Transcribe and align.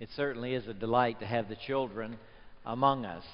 It 0.00 0.08
certainly 0.16 0.54
is 0.54 0.66
a 0.66 0.74
delight 0.74 1.20
to 1.20 1.26
have 1.26 1.48
the 1.48 1.56
children 1.56 2.18
among 2.66 3.04
us. 3.04 3.24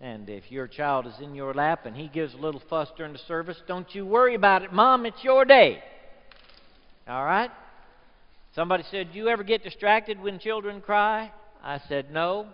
And 0.00 0.28
if 0.30 0.50
your 0.50 0.68
child 0.68 1.06
is 1.06 1.14
in 1.20 1.34
your 1.34 1.52
lap 1.52 1.84
and 1.84 1.96
he 1.96 2.08
gives 2.08 2.34
a 2.34 2.38
little 2.38 2.62
fuss 2.70 2.88
during 2.96 3.12
the 3.12 3.18
service, 3.18 3.60
don't 3.66 3.92
you 3.94 4.06
worry 4.06 4.34
about 4.34 4.62
it, 4.62 4.72
Mom. 4.72 5.06
It's 5.06 5.22
your 5.24 5.44
day. 5.44 5.82
All 7.06 7.24
right? 7.24 7.50
Somebody 8.54 8.84
said, 8.90 9.12
Do 9.12 9.18
you 9.18 9.28
ever 9.28 9.42
get 9.42 9.62
distracted 9.62 10.20
when 10.20 10.38
children 10.38 10.80
cry? 10.80 11.32
I 11.62 11.80
said, 11.88 12.10
No. 12.10 12.46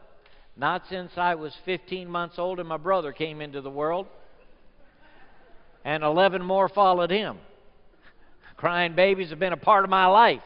Not 0.57 0.84
since 0.89 1.12
I 1.16 1.34
was 1.34 1.52
15 1.64 2.09
months 2.09 2.39
old 2.39 2.61
and 2.61 2.68
my 2.68 2.77
brother 2.77 3.12
came 3.12 3.41
into 3.41 3.61
the 3.61 3.71
world. 3.71 4.07
And 5.84 6.02
11 6.02 6.43
more 6.43 6.68
followed 6.68 7.11
him. 7.11 7.39
Crying 8.57 8.95
babies 8.95 9.30
have 9.30 9.39
been 9.39 9.52
a 9.52 9.59
part 9.59 9.84
of 9.84 9.91
my 9.91 10.07
life. 10.07 10.43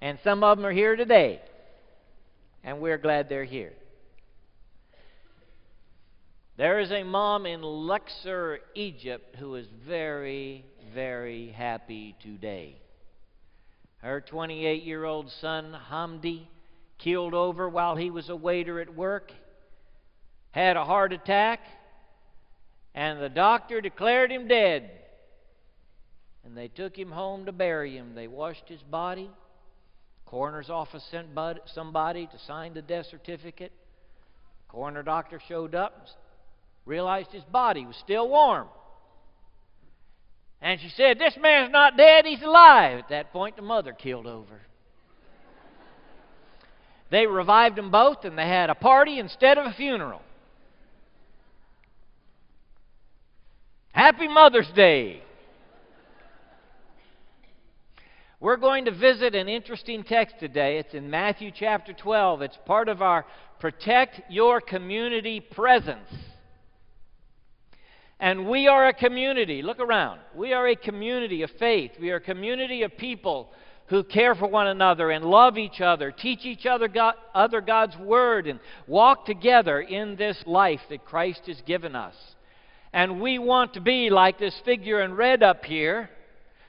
And 0.00 0.18
some 0.22 0.44
of 0.44 0.58
them 0.58 0.66
are 0.66 0.72
here 0.72 0.96
today. 0.96 1.40
And 2.64 2.80
we're 2.80 2.98
glad 2.98 3.28
they're 3.28 3.44
here. 3.44 3.74
There 6.56 6.80
is 6.80 6.90
a 6.90 7.02
mom 7.02 7.46
in 7.46 7.62
Luxor, 7.62 8.60
Egypt, 8.74 9.36
who 9.36 9.56
is 9.56 9.66
very, 9.86 10.64
very 10.94 11.50
happy 11.50 12.16
today. 12.22 12.76
Her 13.98 14.20
28 14.20 14.82
year 14.82 15.04
old 15.04 15.30
son, 15.30 15.76
Hamdi, 15.90 16.46
killed 16.98 17.34
over 17.34 17.68
while 17.68 17.96
he 17.96 18.10
was 18.10 18.28
a 18.28 18.36
waiter 18.36 18.80
at 18.80 18.94
work, 18.94 19.32
had 20.52 20.76
a 20.76 20.84
heart 20.84 21.12
attack, 21.12 21.60
and 22.94 23.20
the 23.20 23.28
doctor 23.28 23.80
declared 23.80 24.30
him 24.30 24.46
dead. 24.46 24.90
And 26.44 26.56
they 26.56 26.68
took 26.68 26.96
him 26.96 27.10
home 27.10 27.46
to 27.46 27.52
bury 27.52 27.96
him. 27.96 28.14
They 28.14 28.28
washed 28.28 28.68
his 28.68 28.82
body. 28.82 29.30
Coroner's 30.26 30.70
office 30.70 31.04
sent 31.10 31.28
somebody 31.66 32.26
to 32.26 32.38
sign 32.46 32.74
the 32.74 32.82
death 32.82 33.06
certificate. 33.10 33.72
Coroner 34.68 35.02
doctor 35.02 35.40
showed 35.48 35.74
up, 35.74 36.06
realized 36.86 37.30
his 37.30 37.44
body 37.44 37.86
was 37.86 37.96
still 37.96 38.28
warm. 38.28 38.68
And 40.60 40.80
she 40.80 40.88
said, 40.88 41.18
This 41.18 41.36
man's 41.40 41.70
not 41.70 41.96
dead, 41.96 42.24
he's 42.24 42.42
alive. 42.42 42.98
At 42.98 43.08
that 43.10 43.32
point, 43.32 43.56
the 43.56 43.62
mother 43.62 43.92
killed 43.92 44.26
over. 44.26 44.60
They 47.10 47.26
revived 47.26 47.76
them 47.76 47.90
both 47.90 48.24
and 48.24 48.36
they 48.36 48.48
had 48.48 48.70
a 48.70 48.74
party 48.74 49.18
instead 49.18 49.58
of 49.58 49.66
a 49.66 49.72
funeral. 49.72 50.22
Happy 53.92 54.26
Mother's 54.26 54.70
Day. 54.74 55.22
We're 58.44 58.58
going 58.58 58.84
to 58.84 58.90
visit 58.90 59.34
an 59.34 59.48
interesting 59.48 60.04
text 60.04 60.34
today. 60.38 60.76
It's 60.76 60.92
in 60.92 61.08
Matthew 61.08 61.50
chapter 61.50 61.94
12. 61.94 62.42
It's 62.42 62.58
part 62.66 62.90
of 62.90 63.00
our 63.00 63.24
Protect 63.58 64.20
Your 64.28 64.60
Community 64.60 65.40
presence. 65.40 66.10
And 68.20 68.46
we 68.46 68.68
are 68.68 68.86
a 68.86 68.92
community. 68.92 69.62
Look 69.62 69.80
around. 69.80 70.20
We 70.34 70.52
are 70.52 70.68
a 70.68 70.76
community 70.76 71.40
of 71.40 71.52
faith. 71.58 71.92
We 71.98 72.10
are 72.10 72.16
a 72.16 72.20
community 72.20 72.82
of 72.82 72.98
people 72.98 73.50
who 73.86 74.04
care 74.04 74.34
for 74.34 74.46
one 74.46 74.66
another 74.66 75.10
and 75.10 75.24
love 75.24 75.56
each 75.56 75.80
other, 75.80 76.12
teach 76.12 76.44
each 76.44 76.66
other, 76.66 76.86
God, 76.86 77.14
other 77.34 77.62
God's 77.62 77.96
Word, 77.96 78.46
and 78.46 78.60
walk 78.86 79.24
together 79.24 79.80
in 79.80 80.16
this 80.16 80.36
life 80.44 80.80
that 80.90 81.06
Christ 81.06 81.46
has 81.46 81.62
given 81.62 81.96
us. 81.96 82.14
And 82.92 83.22
we 83.22 83.38
want 83.38 83.72
to 83.72 83.80
be 83.80 84.10
like 84.10 84.38
this 84.38 84.60
figure 84.66 85.00
in 85.00 85.14
red 85.14 85.42
up 85.42 85.64
here, 85.64 86.10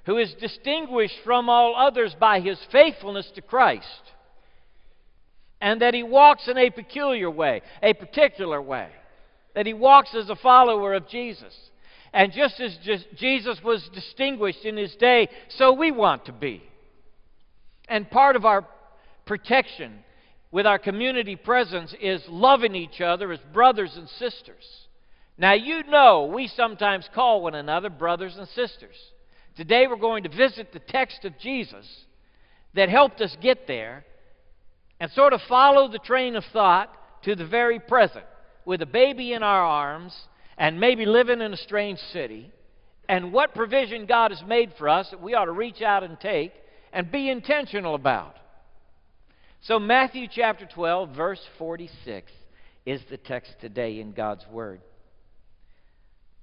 who 0.06 0.18
is 0.18 0.34
distinguished 0.36 1.18
from 1.24 1.50
all 1.50 1.76
others 1.76 2.16
by 2.20 2.40
his 2.40 2.60
faithfulness 2.72 3.30
to 3.36 3.42
Christ. 3.42 3.88
And 5.60 5.82
that 5.82 5.94
he 5.94 6.04
walks 6.04 6.48
in 6.48 6.58
a 6.58 6.70
peculiar 6.70 7.30
way, 7.30 7.62
a 7.82 7.94
particular 7.94 8.62
way. 8.62 8.90
That 9.56 9.66
he 9.66 9.74
walks 9.74 10.14
as 10.14 10.30
a 10.30 10.36
follower 10.36 10.94
of 10.94 11.08
Jesus. 11.08 11.54
And 12.14 12.32
just 12.32 12.60
as 12.60 12.78
Jesus 13.18 13.60
was 13.64 13.90
distinguished 13.94 14.64
in 14.64 14.78
his 14.78 14.96
day, 14.96 15.28
so 15.50 15.74
we 15.74 15.92
want 15.92 16.26
to 16.26 16.32
be. 16.32 16.62
And 17.90 18.10
part 18.10 18.36
of 18.36 18.46
our 18.46 18.66
protection 19.26 20.00
with 20.52 20.68
our 20.68 20.80
community 20.80 21.36
presence 21.36 21.96
is 22.00 22.24
loving 22.30 22.76
each 22.76 23.02
other 23.02 23.32
as 23.32 23.40
brothers 23.52 23.96
and 23.98 24.08
sisters. 24.08 24.64
Now, 25.38 25.54
you 25.54 25.84
know 25.84 26.32
we 26.34 26.48
sometimes 26.48 27.10
call 27.14 27.42
one 27.42 27.56
another 27.56 27.90
brothers 27.90 28.36
and 28.38 28.48
sisters. 28.50 28.96
Today 29.56 29.88
we're 29.88 29.96
going 29.96 30.24
to 30.24 30.30
visit 30.30 30.74
the 30.74 30.80
text 30.80 31.24
of 31.24 31.40
Jesus 31.40 31.86
that 32.74 32.90
helped 32.90 33.22
us 33.22 33.36
get 33.42 33.68
there 33.68 34.06
and 35.00 35.10
sort 35.12 35.34
of 35.34 35.42
follow 35.48 35.88
the 35.88 36.00
train 36.00 36.36
of 36.36 36.44
thought 36.52 36.92
to 37.24 37.36
the 37.36 37.46
very 37.46 37.80
present 37.80 38.26
with 38.66 38.82
a 38.82 38.86
baby 38.86 39.32
in 39.34 39.44
our 39.44 39.64
arms 39.64 40.14
and 40.58 40.80
maybe 40.80 41.06
living 41.06 41.42
in 41.42 41.54
a 41.54 41.58
strange 41.58 42.00
city 42.12 42.52
and 43.08 43.32
what 43.32 43.56
provision 43.56 44.06
God 44.06 44.32
has 44.32 44.44
made 44.46 44.74
for 44.78 44.90
us 44.90 45.10
that 45.12 45.22
we 45.22 45.34
ought 45.34 45.46
to 45.46 45.52
reach 45.52 45.82
out 45.82 46.04
and 46.04 46.20
take 46.20 46.52
and 46.92 47.12
be 47.12 47.30
intentional 47.30 47.96
about. 47.96 48.36
So, 49.62 49.80
Matthew 49.80 50.28
chapter 50.30 50.66
12, 50.66 51.16
verse 51.16 51.42
46 51.58 52.32
is 52.86 53.02
the 53.10 53.18
text 53.18 53.56
today 53.62 54.00
in 54.00 54.12
God's 54.12 54.46
Word. 54.52 54.82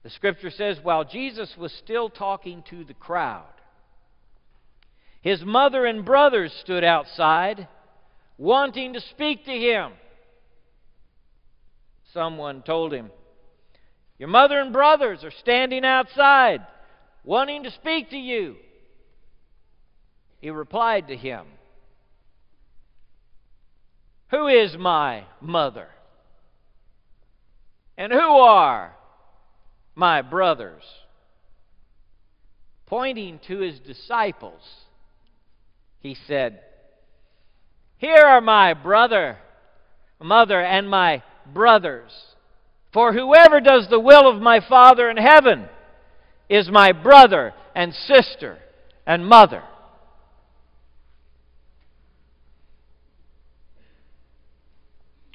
The 0.03 0.11
scripture 0.11 0.51
says, 0.51 0.79
while 0.83 1.05
Jesus 1.05 1.57
was 1.57 1.73
still 1.73 2.09
talking 2.09 2.65
to 2.71 2.85
the 2.85 2.95
crowd, 2.95 3.45
his 5.21 5.45
mother 5.45 5.87
and 5.87 6.05
brothers 6.05 6.53
stood 6.61 6.83
outside 6.83 7.69
wanting 8.37 8.95
to 8.95 9.01
speak 9.01 9.45
to 9.45 9.53
him. 9.53 9.93
Someone 12.13 12.63
told 12.63 12.93
him, 12.93 13.11
Your 14.19 14.29
mother 14.29 14.61
and 14.61 14.73
brothers 14.73 15.23
are 15.23 15.31
standing 15.31 15.85
outside 15.85 16.67
wanting 17.25 17.63
to 17.63 17.71
speak 17.71 18.11
to 18.11 18.17
you. 18.17 18.57
He 20.41 20.51
replied 20.51 21.07
to 21.09 21.17
him, 21.17 21.47
Who 24.31 24.49
is 24.49 24.77
my 24.77 25.25
mother? 25.41 25.89
And 27.97 28.13
who 28.13 28.19
are 28.19 28.97
my 29.95 30.23
brothers? 30.23 30.83
Pointing 32.87 33.41
to 33.49 33.59
his 33.59 33.79
disciples, 33.79 34.61
he 36.01 36.15
said, 36.27 36.61
Here 37.97 38.25
are 38.25 38.41
my 38.41 38.75
brother, 38.75 39.39
mother, 40.21 40.61
and 40.61 40.89
my 40.89 41.23
brothers. 41.53 42.11
For 42.93 43.13
whoever 43.13 43.61
does 43.61 43.89
the 43.89 44.01
will 44.01 44.29
of 44.29 44.43
my 44.43 44.61
Father 44.69 45.09
in 45.09 45.17
heaven 45.17 45.69
is 46.49 46.71
my 46.71 46.93
brother 46.93 47.55
and 47.75 47.95
sister 47.95 48.59
and 49.07 49.27
mother. 49.27 49.63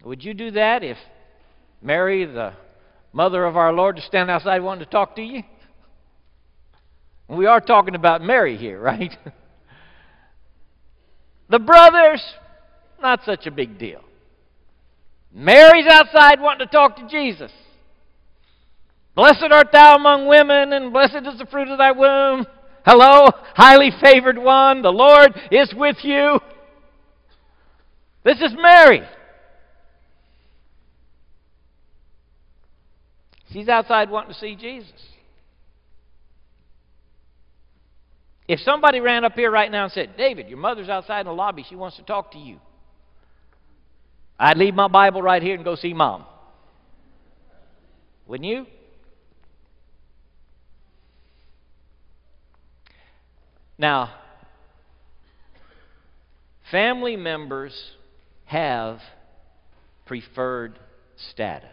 Would 0.04 0.24
you 0.24 0.34
do 0.34 0.52
that 0.52 0.84
if 0.84 0.98
Mary, 1.82 2.26
the 2.26 2.54
mother 3.18 3.46
of 3.46 3.58
our 3.58 3.74
Lord, 3.74 3.96
to 3.96 4.02
stand 4.04 4.30
outside 4.30 4.62
wanting 4.62 4.86
to 4.86 4.92
talk 4.92 5.16
to 5.16 5.24
you? 5.24 5.42
We 7.28 7.48
are 7.48 7.60
talking 7.60 7.96
about 7.96 8.22
Mary 8.22 8.56
here, 8.56 8.80
right? 8.92 9.12
the 11.50 11.58
brothers, 11.58 12.24
not 13.02 13.26
such 13.26 13.48
a 13.48 13.52
big 13.52 13.80
deal. 13.80 14.02
Mary's 15.34 15.88
outside 15.90 16.40
wanting 16.40 16.68
to 16.68 16.72
talk 16.72 16.96
to 16.98 17.08
Jesus. 17.08 17.52
Blessed 19.16 19.48
art 19.50 19.72
thou 19.72 19.96
among 19.96 20.28
women, 20.28 20.72
and 20.72 20.94
blessed 20.94 21.26
is 21.26 21.40
the 21.40 21.48
fruit 21.48 21.70
of 21.70 21.80
thy 21.80 21.94
womb. 21.94 22.46
Hello, 22.86 23.32
highly 23.56 23.90
favored 24.00 24.38
one, 24.38 24.84
the 24.84 24.92
Lord 24.92 25.34
is 25.52 25.74
with 25.76 25.98
you. 26.04 26.40
This 28.24 28.42
is 28.42 28.54
Mary. 28.56 29.02
She's 33.52 33.70
outside 33.70 34.10
wanting 34.10 34.34
to 34.34 34.40
see 34.40 34.56
Jesus. 34.56 34.92
If 38.48 38.60
somebody 38.62 39.00
ran 39.00 39.26
up 39.26 39.34
here 39.34 39.52
right 39.52 39.70
now 39.70 39.86
and 39.86 39.92
said, 39.92 40.16
David, 40.18 40.48
your 40.48 40.58
mother's 40.58 40.90
outside 40.90 41.22
in 41.22 41.26
the 41.28 41.34
lobby, 41.34 41.66
she 41.68 41.76
wants 41.76 41.98
to 41.98 42.04
talk 42.04 42.32
to 42.32 42.38
you, 42.38 42.60
I'd 44.40 44.58
leave 44.58 44.74
my 44.74 44.88
Bible 44.88 45.22
right 45.22 45.42
here 45.42 45.56
and 45.56 45.64
go 45.64 45.76
see 45.76 45.94
mom. 45.94 46.26
Wouldn't 48.28 48.48
you? 48.48 48.66
Now, 53.78 54.14
family 56.72 57.16
members 57.16 57.74
have 58.46 59.00
preferred 60.06 60.80
status. 61.32 61.70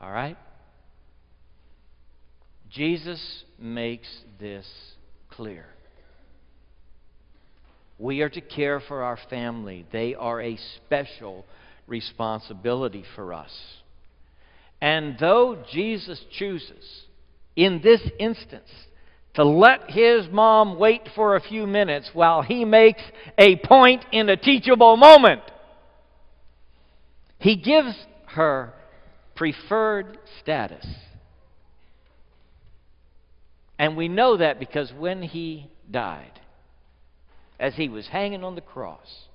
All 0.00 0.10
right? 0.10 0.36
Jesus 2.70 3.44
makes 3.58 4.08
this 4.38 4.66
clear. 5.30 5.66
We 7.98 8.20
are 8.20 8.28
to 8.28 8.40
care 8.40 8.80
for 8.80 9.02
our 9.02 9.18
family. 9.28 9.86
They 9.90 10.14
are 10.14 10.40
a 10.40 10.58
special 10.76 11.44
responsibility 11.86 13.04
for 13.16 13.32
us. 13.32 13.50
And 14.80 15.16
though 15.18 15.64
Jesus 15.72 16.22
chooses, 16.30 17.02
in 17.56 17.80
this 17.82 18.00
instance, 18.20 18.68
to 19.34 19.44
let 19.44 19.90
his 19.90 20.28
mom 20.30 20.78
wait 20.78 21.08
for 21.14 21.34
a 21.34 21.40
few 21.40 21.66
minutes 21.66 22.10
while 22.12 22.42
he 22.42 22.64
makes 22.64 23.02
a 23.36 23.56
point 23.56 24.04
in 24.12 24.28
a 24.28 24.36
teachable 24.36 24.96
moment, 24.96 25.42
he 27.38 27.56
gives 27.56 27.94
her 28.26 28.72
preferred 29.34 30.18
status. 30.40 30.86
And 33.78 33.96
we 33.96 34.08
know 34.08 34.36
that 34.36 34.58
because 34.58 34.92
when 34.92 35.22
he 35.22 35.70
died, 35.90 36.40
as 37.60 37.74
he 37.74 37.88
was 37.88 38.08
hanging 38.08 38.44
on 38.44 38.54
the 38.54 38.60
cross 38.60 39.28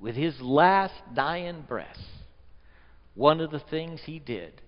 with 0.00 0.14
his 0.14 0.40
last 0.40 0.94
dying 1.14 1.64
breath, 1.66 1.98
one 3.14 3.40
of 3.40 3.50
the 3.50 3.60
things 3.70 4.00
he 4.04 4.18
did 4.18 4.60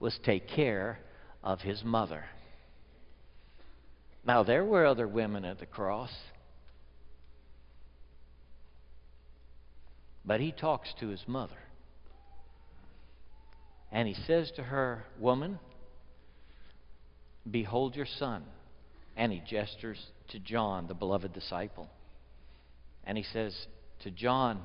was 0.00 0.18
take 0.24 0.48
care 0.48 0.98
of 1.44 1.60
his 1.60 1.84
mother. 1.84 2.24
Now, 4.24 4.42
there 4.42 4.64
were 4.64 4.86
other 4.86 5.06
women 5.06 5.44
at 5.44 5.60
the 5.60 5.66
cross, 5.66 6.12
but 10.24 10.40
he 10.40 10.52
talks 10.52 10.92
to 11.00 11.08
his 11.08 11.22
mother. 11.26 11.54
And 13.90 14.08
he 14.08 14.14
says 14.14 14.50
to 14.56 14.62
her, 14.62 15.04
Woman, 15.18 15.58
behold 17.48 17.94
your 17.94 18.06
son. 18.06 18.44
And 19.16 19.32
he 19.32 19.42
gestures 19.46 19.98
to 20.28 20.38
John, 20.38 20.86
the 20.86 20.94
beloved 20.94 21.32
disciple. 21.32 21.90
And 23.04 23.18
he 23.18 23.24
says 23.24 23.66
to 24.02 24.10
John, 24.10 24.60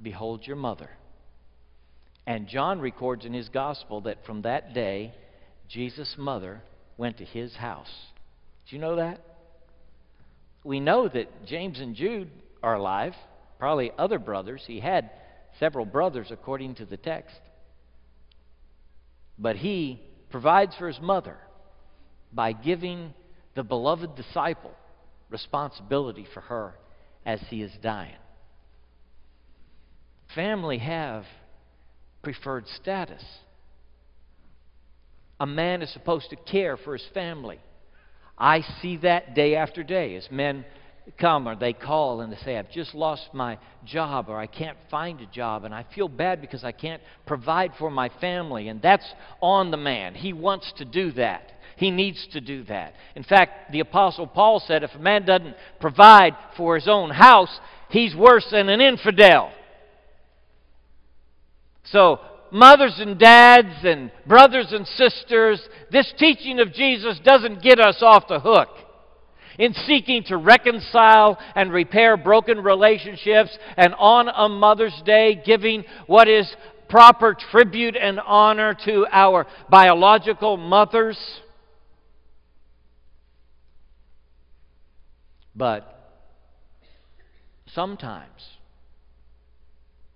Behold 0.00 0.46
your 0.46 0.56
mother. 0.56 0.90
And 2.26 2.48
John 2.48 2.80
records 2.80 3.24
in 3.24 3.34
his 3.34 3.48
gospel 3.48 4.02
that 4.02 4.24
from 4.24 4.42
that 4.42 4.74
day, 4.74 5.14
Jesus' 5.68 6.14
mother 6.18 6.62
went 6.96 7.18
to 7.18 7.24
his 7.24 7.54
house. 7.54 7.92
Do 8.68 8.76
you 8.76 8.80
know 8.80 8.96
that? 8.96 9.20
We 10.62 10.80
know 10.80 11.08
that 11.08 11.46
James 11.46 11.80
and 11.80 11.94
Jude 11.94 12.30
are 12.62 12.74
alive, 12.74 13.14
probably 13.58 13.92
other 13.98 14.18
brothers. 14.18 14.64
He 14.66 14.80
had 14.80 15.10
several 15.58 15.84
brothers 15.84 16.28
according 16.30 16.76
to 16.76 16.86
the 16.86 16.96
text. 16.96 17.38
But 19.38 19.56
he 19.56 20.00
provides 20.30 20.74
for 20.76 20.88
his 20.88 21.00
mother 21.00 21.36
by 22.32 22.52
giving 22.52 23.12
the 23.54 23.62
beloved 23.62 24.14
disciple 24.16 24.72
responsibility 25.30 26.26
for 26.34 26.40
her 26.40 26.74
as 27.24 27.40
he 27.48 27.62
is 27.62 27.72
dying. 27.82 28.16
Family 30.34 30.78
have 30.78 31.24
preferred 32.22 32.66
status. 32.80 33.22
A 35.38 35.46
man 35.46 35.82
is 35.82 35.92
supposed 35.92 36.30
to 36.30 36.36
care 36.36 36.76
for 36.76 36.94
his 36.94 37.06
family. 37.12 37.60
I 38.36 38.62
see 38.82 38.96
that 38.98 39.34
day 39.34 39.56
after 39.56 39.82
day 39.82 40.16
as 40.16 40.28
men 40.30 40.64
come 41.18 41.46
or 41.46 41.54
they 41.54 41.72
call 41.72 42.20
and 42.20 42.32
they 42.32 42.36
say, 42.38 42.56
I've 42.56 42.70
just 42.70 42.94
lost 42.94 43.28
my 43.32 43.58
job 43.84 44.28
or 44.28 44.38
I 44.38 44.46
can't 44.46 44.78
find 44.90 45.20
a 45.20 45.26
job 45.26 45.64
and 45.64 45.74
I 45.74 45.84
feel 45.94 46.08
bad 46.08 46.40
because 46.40 46.64
I 46.64 46.72
can't 46.72 47.02
provide 47.26 47.72
for 47.78 47.90
my 47.90 48.10
family. 48.20 48.68
And 48.68 48.80
that's 48.80 49.06
on 49.40 49.70
the 49.70 49.76
man. 49.76 50.14
He 50.14 50.32
wants 50.32 50.72
to 50.78 50.84
do 50.84 51.12
that. 51.12 51.52
He 51.76 51.90
needs 51.90 52.26
to 52.32 52.40
do 52.40 52.64
that. 52.64 52.94
In 53.16 53.24
fact, 53.24 53.72
the 53.72 53.80
Apostle 53.80 54.26
Paul 54.26 54.62
said 54.64 54.82
if 54.82 54.94
a 54.94 54.98
man 54.98 55.24
doesn't 55.24 55.56
provide 55.80 56.36
for 56.56 56.76
his 56.76 56.88
own 56.88 57.10
house, 57.10 57.60
he's 57.90 58.14
worse 58.14 58.46
than 58.50 58.68
an 58.68 58.80
infidel. 58.80 59.52
So, 61.84 62.20
mothers 62.50 62.94
and 62.98 63.18
dads 63.18 63.84
and 63.84 64.10
brothers 64.26 64.68
and 64.72 64.86
sisters, 64.86 65.60
this 65.90 66.12
teaching 66.18 66.60
of 66.60 66.72
Jesus 66.72 67.18
doesn't 67.24 67.62
get 67.62 67.80
us 67.80 67.98
off 68.00 68.28
the 68.28 68.40
hook 68.40 68.68
in 69.58 69.72
seeking 69.72 70.24
to 70.24 70.36
reconcile 70.36 71.38
and 71.54 71.72
repair 71.72 72.16
broken 72.16 72.58
relationships, 72.60 73.56
and 73.76 73.94
on 73.94 74.28
a 74.28 74.48
Mother's 74.48 75.00
Day, 75.04 75.40
giving 75.44 75.84
what 76.06 76.28
is 76.28 76.52
proper 76.88 77.36
tribute 77.50 77.96
and 77.96 78.20
honor 78.20 78.76
to 78.84 79.06
our 79.10 79.46
biological 79.70 80.56
mothers. 80.56 81.18
But 85.54 86.22
sometimes 87.66 88.48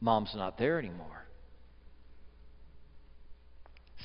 mom's 0.01 0.35
not 0.35 0.59
there 0.59 0.79
anymore. 0.79 1.25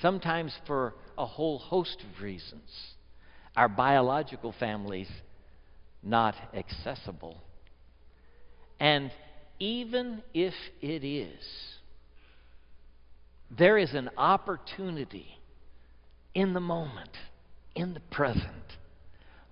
Sometimes 0.02 0.54
for 0.68 0.94
a 1.18 1.26
whole 1.26 1.60
host 1.60 1.98
of 2.02 2.22
reasons 2.22 2.94
our 3.56 3.70
biological 3.70 4.54
families 4.60 5.10
not 6.02 6.36
accessible. 6.54 7.38
And 8.80 9.12
even 9.60 10.24
if 10.34 10.54
it 10.82 11.06
is, 11.06 11.44
there 13.56 13.78
is 13.78 13.94
an 13.94 14.10
opportunity 14.18 15.28
in 16.34 16.54
the 16.54 16.60
moment, 16.60 17.12
in 17.76 17.94
the 17.94 18.00
present, 18.00 18.78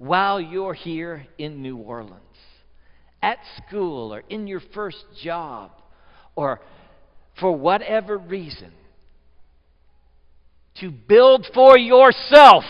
while 0.02 0.42
you're 0.42 0.74
here 0.74 1.28
in 1.38 1.62
New 1.62 1.78
Orleans, 1.78 2.18
at 3.22 3.38
school, 3.58 4.12
or 4.12 4.24
in 4.30 4.48
your 4.48 4.62
first 4.74 5.06
job, 5.22 5.70
or 6.36 6.60
for 7.40 7.56
whatever 7.56 8.18
reason, 8.18 8.72
to 10.80 10.90
build 10.90 11.46
for 11.54 11.78
yourself 11.78 12.64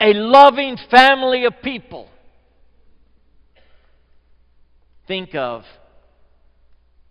a 0.00 0.12
loving 0.12 0.76
family 0.90 1.44
of 1.44 1.52
people. 1.62 2.08
Think 5.06 5.36
of 5.36 5.62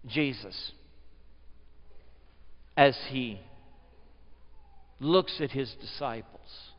Jesus 0.06 0.74
as 2.76 2.98
he 3.08 3.40
looks 5.00 5.40
at 5.40 5.52
his 5.52 5.74
disciples 5.80 6.73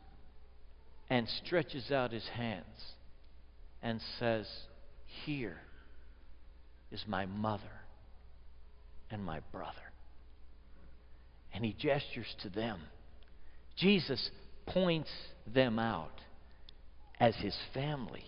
and 1.10 1.28
stretches 1.44 1.90
out 1.90 2.12
his 2.12 2.26
hands 2.34 2.64
and 3.82 4.00
says, 4.18 4.46
Here 5.24 5.58
is 6.90 7.04
my 7.06 7.26
mother 7.26 7.62
and 9.10 9.24
my 9.24 9.40
brother. 9.52 9.72
And 11.52 11.64
he 11.64 11.72
gestures 11.72 12.34
to 12.43 12.48
them. 12.48 12.81
Jesus 13.76 14.31
points 14.67 15.10
them 15.52 15.79
out 15.79 16.20
as 17.20 17.34
his 17.36 17.56
family. 17.72 18.24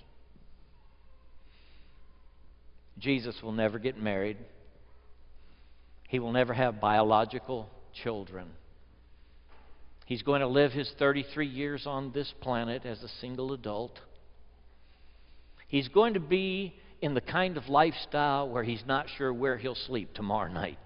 Jesus 2.98 3.34
will 3.42 3.52
never 3.52 3.78
get 3.78 4.00
married. 4.00 4.36
He 6.08 6.18
will 6.18 6.32
never 6.32 6.54
have 6.54 6.80
biological 6.80 7.68
children. 8.02 8.48
He's 10.06 10.22
going 10.22 10.40
to 10.40 10.46
live 10.46 10.72
his 10.72 10.90
33 10.98 11.46
years 11.48 11.84
on 11.84 12.12
this 12.12 12.32
planet 12.40 12.86
as 12.86 13.02
a 13.02 13.08
single 13.20 13.52
adult. 13.52 13.98
He's 15.66 15.88
going 15.88 16.14
to 16.14 16.20
be 16.20 16.74
in 17.02 17.14
the 17.14 17.20
kind 17.20 17.56
of 17.56 17.68
lifestyle 17.68 18.48
where 18.48 18.62
he's 18.62 18.84
not 18.86 19.06
sure 19.18 19.34
where 19.34 19.58
he'll 19.58 19.74
sleep 19.74 20.14
tomorrow 20.14 20.50
night. 20.50 20.78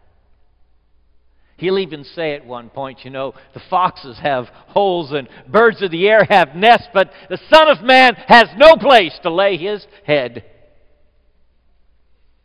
He'll 1.59 1.79
even 1.79 2.05
say 2.05 2.33
at 2.35 2.47
one 2.47 2.71
point, 2.71 3.05
you 3.05 3.11
know, 3.11 3.35
the 3.53 3.61
foxes 3.69 4.19
have 4.23 4.47
holes 4.69 5.13
and 5.13 5.29
birds 5.47 5.83
of 5.83 5.91
the 5.91 6.09
air 6.09 6.25
have 6.25 6.57
nests, 6.57 6.89
but 6.95 7.11
the 7.29 7.39
Son 7.53 7.69
of 7.69 7.83
Man 7.83 8.15
has 8.27 8.49
no 8.57 8.77
place 8.77 9.17
to 9.23 9.31
lay 9.31 9.59
his 9.59 9.87
head. 10.05 10.47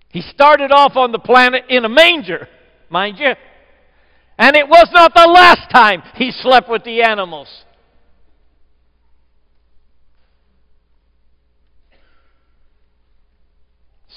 He 0.09 0.21
started 0.21 0.73
off 0.73 0.97
on 0.97 1.13
the 1.13 1.19
planet 1.19 1.63
in 1.69 1.85
a 1.85 1.89
manger, 1.89 2.49
mind 2.89 3.17
you. 3.17 3.31
And 4.37 4.55
it 4.55 4.67
was 4.67 4.89
not 4.91 5.13
the 5.13 5.27
last 5.27 5.69
time 5.71 6.03
he 6.15 6.31
slept 6.31 6.69
with 6.69 6.83
the 6.83 7.03
animals. 7.03 7.47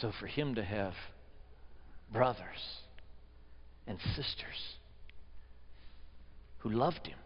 So 0.00 0.12
for 0.18 0.26
him 0.26 0.54
to 0.54 0.64
have 0.64 0.94
brothers 2.12 2.78
and 3.86 3.98
sisters 4.14 4.76
who 6.58 6.70
loved 6.70 7.06
him. 7.06 7.18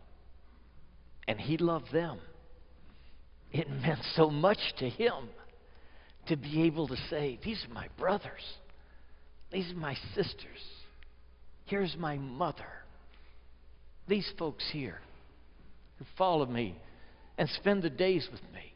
And 1.28 1.40
he 1.40 1.56
loved 1.56 1.92
them. 1.92 2.18
It 3.50 3.70
meant 3.70 4.00
so 4.14 4.30
much 4.30 4.58
to 4.78 4.88
him 4.88 5.28
to 6.28 6.36
be 6.36 6.62
able 6.62 6.88
to 6.88 6.96
say, 7.10 7.38
These 7.44 7.64
are 7.68 7.74
my 7.74 7.88
brothers. 7.98 8.42
These 9.52 9.70
are 9.72 9.76
my 9.76 9.96
sisters. 10.14 10.60
Here's 11.66 11.96
my 11.98 12.16
mother 12.16 12.81
these 14.08 14.30
folks 14.38 14.64
here 14.72 15.00
who 15.98 16.04
follow 16.18 16.46
me 16.46 16.76
and 17.38 17.48
spend 17.48 17.82
the 17.82 17.90
days 17.90 18.28
with 18.30 18.42
me. 18.52 18.74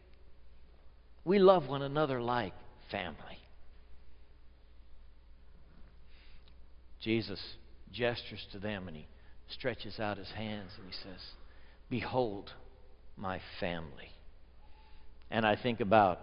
We 1.24 1.38
love 1.38 1.68
one 1.68 1.82
another 1.82 2.20
like 2.20 2.54
family. 2.90 3.16
Jesus 7.00 7.40
gestures 7.92 8.44
to 8.52 8.58
them 8.58 8.88
and 8.88 8.96
he 8.96 9.06
stretches 9.48 9.98
out 9.98 10.18
his 10.18 10.30
hands 10.30 10.70
and 10.76 10.86
he 10.86 10.92
says, 10.92 11.20
Behold 11.88 12.50
my 13.16 13.40
family. 13.60 14.10
And 15.30 15.46
I 15.46 15.56
think 15.56 15.80
about 15.80 16.20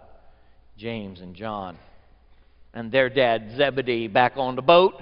James 0.76 1.20
and 1.20 1.34
John 1.34 1.78
and 2.72 2.90
their 2.90 3.08
dad 3.08 3.52
Zebedee 3.56 4.08
back 4.08 4.32
on 4.36 4.56
the 4.56 4.62
boat 4.62 4.94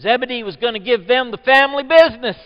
Zebedee 0.00 0.42
was 0.42 0.56
going 0.56 0.74
to 0.74 0.80
give 0.80 1.06
them 1.06 1.30
the 1.30 1.38
family 1.38 1.82
business. 1.82 2.36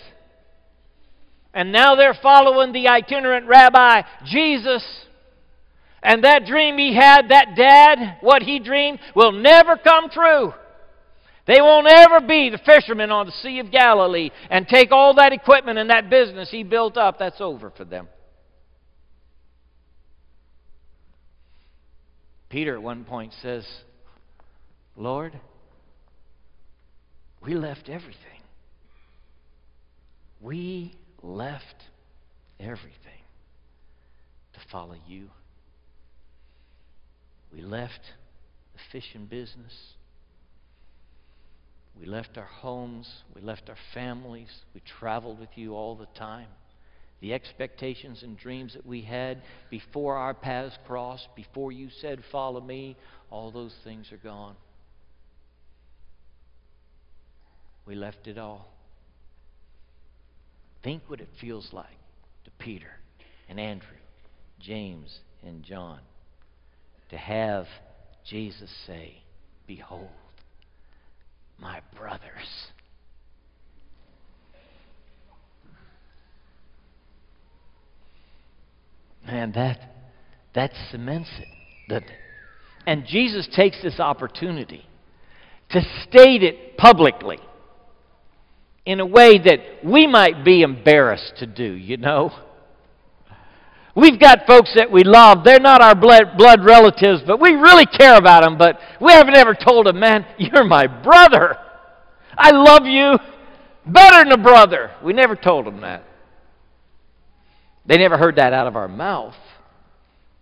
And 1.54 1.70
now 1.70 1.94
they're 1.96 2.18
following 2.22 2.72
the 2.72 2.88
itinerant 2.88 3.46
rabbi, 3.46 4.02
Jesus. 4.24 4.84
And 6.02 6.24
that 6.24 6.46
dream 6.46 6.78
he 6.78 6.94
had, 6.94 7.28
that 7.28 7.54
dad, 7.56 8.18
what 8.22 8.42
he 8.42 8.58
dreamed, 8.58 8.98
will 9.14 9.32
never 9.32 9.76
come 9.76 10.08
true. 10.08 10.54
They 11.46 11.60
won't 11.60 11.88
ever 11.88 12.20
be 12.20 12.50
the 12.50 12.58
fishermen 12.58 13.10
on 13.10 13.26
the 13.26 13.32
Sea 13.32 13.58
of 13.58 13.70
Galilee 13.70 14.30
and 14.48 14.66
take 14.66 14.92
all 14.92 15.14
that 15.14 15.32
equipment 15.32 15.78
and 15.78 15.90
that 15.90 16.08
business 16.08 16.50
he 16.50 16.62
built 16.62 16.96
up. 16.96 17.18
That's 17.18 17.40
over 17.40 17.70
for 17.70 17.84
them. 17.84 18.08
Peter 22.48 22.74
at 22.74 22.82
one 22.82 23.04
point 23.04 23.32
says, 23.42 23.66
Lord, 24.96 25.38
we 27.44 27.54
left 27.54 27.88
everything. 27.88 28.40
We 30.40 30.94
left 31.22 31.84
everything 32.60 33.22
to 34.52 34.60
follow 34.70 34.96
you. 35.06 35.28
We 37.52 37.60
left 37.60 38.00
the 38.74 38.80
fishing 38.90 39.26
business. 39.26 39.94
We 41.98 42.06
left 42.06 42.38
our 42.38 42.44
homes. 42.44 43.08
We 43.34 43.42
left 43.42 43.68
our 43.68 43.76
families. 43.92 44.48
We 44.74 44.80
traveled 44.98 45.38
with 45.38 45.50
you 45.56 45.74
all 45.74 45.96
the 45.96 46.06
time. 46.18 46.48
The 47.20 47.34
expectations 47.34 48.22
and 48.22 48.36
dreams 48.36 48.74
that 48.74 48.86
we 48.86 49.02
had 49.02 49.42
before 49.70 50.16
our 50.16 50.34
paths 50.34 50.76
crossed, 50.86 51.28
before 51.36 51.70
you 51.70 51.88
said, 52.00 52.22
Follow 52.32 52.60
me, 52.60 52.96
all 53.30 53.52
those 53.52 53.74
things 53.84 54.10
are 54.10 54.16
gone. 54.16 54.56
We 57.86 57.94
left 57.94 58.26
it 58.26 58.38
all. 58.38 58.68
Think 60.82 61.02
what 61.08 61.20
it 61.20 61.28
feels 61.40 61.68
like 61.72 61.86
to 62.44 62.50
Peter 62.58 62.90
and 63.48 63.58
Andrew, 63.60 63.88
James 64.60 65.20
and 65.44 65.62
John 65.62 66.00
to 67.10 67.16
have 67.16 67.66
Jesus 68.28 68.70
say, 68.86 69.22
Behold, 69.66 70.08
my 71.58 71.80
brothers. 71.96 72.20
Man, 79.24 79.52
that 79.52 79.78
that 80.54 80.72
cements 80.90 81.30
it. 81.38 81.48
That, 81.88 82.02
and 82.86 83.06
Jesus 83.06 83.48
takes 83.54 83.80
this 83.82 84.00
opportunity 84.00 84.84
to 85.70 85.80
state 86.08 86.42
it 86.42 86.76
publicly 86.76 87.38
in 88.84 89.00
a 89.00 89.06
way 89.06 89.38
that 89.38 89.84
we 89.84 90.06
might 90.06 90.44
be 90.44 90.62
embarrassed 90.62 91.34
to 91.38 91.46
do, 91.46 91.64
you 91.64 91.96
know. 91.96 92.32
We've 93.94 94.18
got 94.18 94.46
folks 94.46 94.70
that 94.74 94.90
we 94.90 95.04
love. 95.04 95.44
They're 95.44 95.60
not 95.60 95.82
our 95.82 95.94
blood, 95.94 96.36
blood 96.38 96.64
relatives, 96.64 97.22
but 97.26 97.40
we 97.40 97.50
really 97.50 97.86
care 97.86 98.16
about 98.16 98.42
them. 98.42 98.56
But 98.56 98.78
we 99.00 99.12
haven't 99.12 99.36
ever 99.36 99.54
told 99.54 99.86
them, 99.86 100.00
man, 100.00 100.24
you're 100.38 100.64
my 100.64 100.86
brother. 100.86 101.56
I 102.36 102.50
love 102.52 102.86
you 102.86 103.18
better 103.86 104.24
than 104.24 104.32
a 104.32 104.42
brother. 104.42 104.92
We 105.04 105.12
never 105.12 105.36
told 105.36 105.66
them 105.66 105.82
that. 105.82 106.04
They 107.84 107.98
never 107.98 108.16
heard 108.16 108.36
that 108.36 108.52
out 108.52 108.66
of 108.66 108.76
our 108.76 108.88
mouth. 108.88 109.34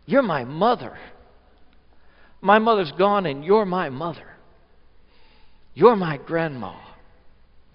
You're 0.06 0.22
my 0.22 0.44
mother. 0.44 0.96
My 2.40 2.58
mother's 2.58 2.92
gone, 2.92 3.26
and 3.26 3.44
you're 3.44 3.64
my 3.64 3.90
mother. 3.90 4.26
You're 5.74 5.96
my 5.96 6.18
grandma. 6.18 6.74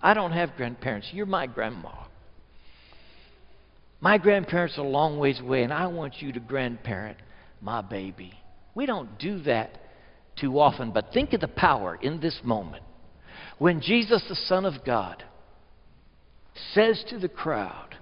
I 0.05 0.13
don't 0.13 0.33
have 0.33 0.55
grandparents. 0.55 1.09
You're 1.11 1.25
my 1.25 1.47
grandma. 1.47 1.89
My 3.99 4.19
grandparents 4.19 4.77
are 4.77 4.85
a 4.85 4.87
long 4.87 5.17
ways 5.17 5.39
away, 5.39 5.63
and 5.63 5.73
I 5.73 5.87
want 5.87 6.21
you 6.21 6.31
to 6.33 6.39
grandparent 6.39 7.17
my 7.59 7.81
baby. 7.81 8.31
We 8.75 8.85
don't 8.85 9.17
do 9.17 9.41
that 9.45 9.79
too 10.39 10.59
often, 10.59 10.91
but 10.91 11.11
think 11.11 11.33
of 11.33 11.41
the 11.41 11.47
power 11.47 11.97
in 11.99 12.19
this 12.19 12.39
moment. 12.43 12.83
When 13.57 13.81
Jesus, 13.81 14.23
the 14.29 14.35
Son 14.35 14.63
of 14.63 14.85
God, 14.85 15.23
says 16.75 17.03
to 17.09 17.17
the 17.17 17.27
crowd, 17.27 17.95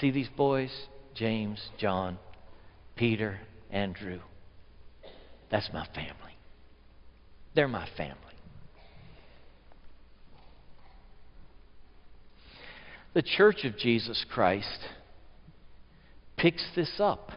See 0.00 0.10
these 0.10 0.30
boys? 0.36 0.72
James, 1.14 1.60
John, 1.78 2.18
Peter, 2.96 3.38
Andrew. 3.70 4.18
That's 5.48 5.70
my 5.72 5.86
family. 5.94 6.36
They're 7.54 7.68
my 7.68 7.88
family. 7.96 8.31
The 13.14 13.22
Church 13.22 13.64
of 13.64 13.76
Jesus 13.76 14.24
Christ 14.32 14.78
picks 16.36 16.64
this 16.74 16.92
up. 16.98 17.32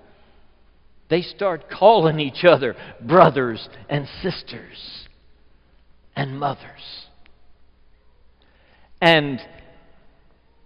They 1.10 1.22
start 1.22 1.70
calling 1.70 2.20
each 2.20 2.44
other 2.44 2.75
brothers 3.01 3.67
and 3.89 4.08
sisters 4.24 5.08
and 6.15 6.39
mothers. 6.39 7.08
And 9.01 9.39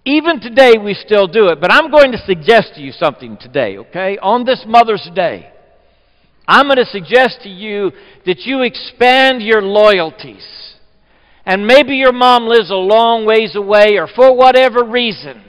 even 0.06 0.40
today, 0.40 0.78
we 0.78 0.94
still 0.94 1.28
do 1.28 1.48
it. 1.50 1.60
But 1.60 1.72
I'm 1.74 1.92
going 1.92 2.12
to 2.14 2.18
suggest 2.26 2.76
to 2.76 2.82
you 2.82 2.92
something 2.92 3.38
today, 3.38 3.78
okay? 3.78 4.18
On 4.22 4.46
this 4.46 4.64
Mother's 4.66 5.10
Day, 5.14 5.52
I'm 6.48 6.68
going 6.68 6.78
to 6.78 6.86
suggest 6.86 7.42
to 7.44 7.50
you 7.50 7.92
that 8.26 8.40
you 8.40 8.62
expand 8.62 9.42
your 9.42 9.62
loyalties 9.62 10.46
and 11.46 11.66
maybe 11.66 11.96
your 11.96 12.14
mom 12.14 12.48
lives 12.48 12.70
a 12.70 12.76
long 12.76 13.26
ways 13.26 13.56
away, 13.56 13.98
or 13.98 14.08
for 14.08 14.36
whatever 14.36 14.84
reason, 14.84 15.44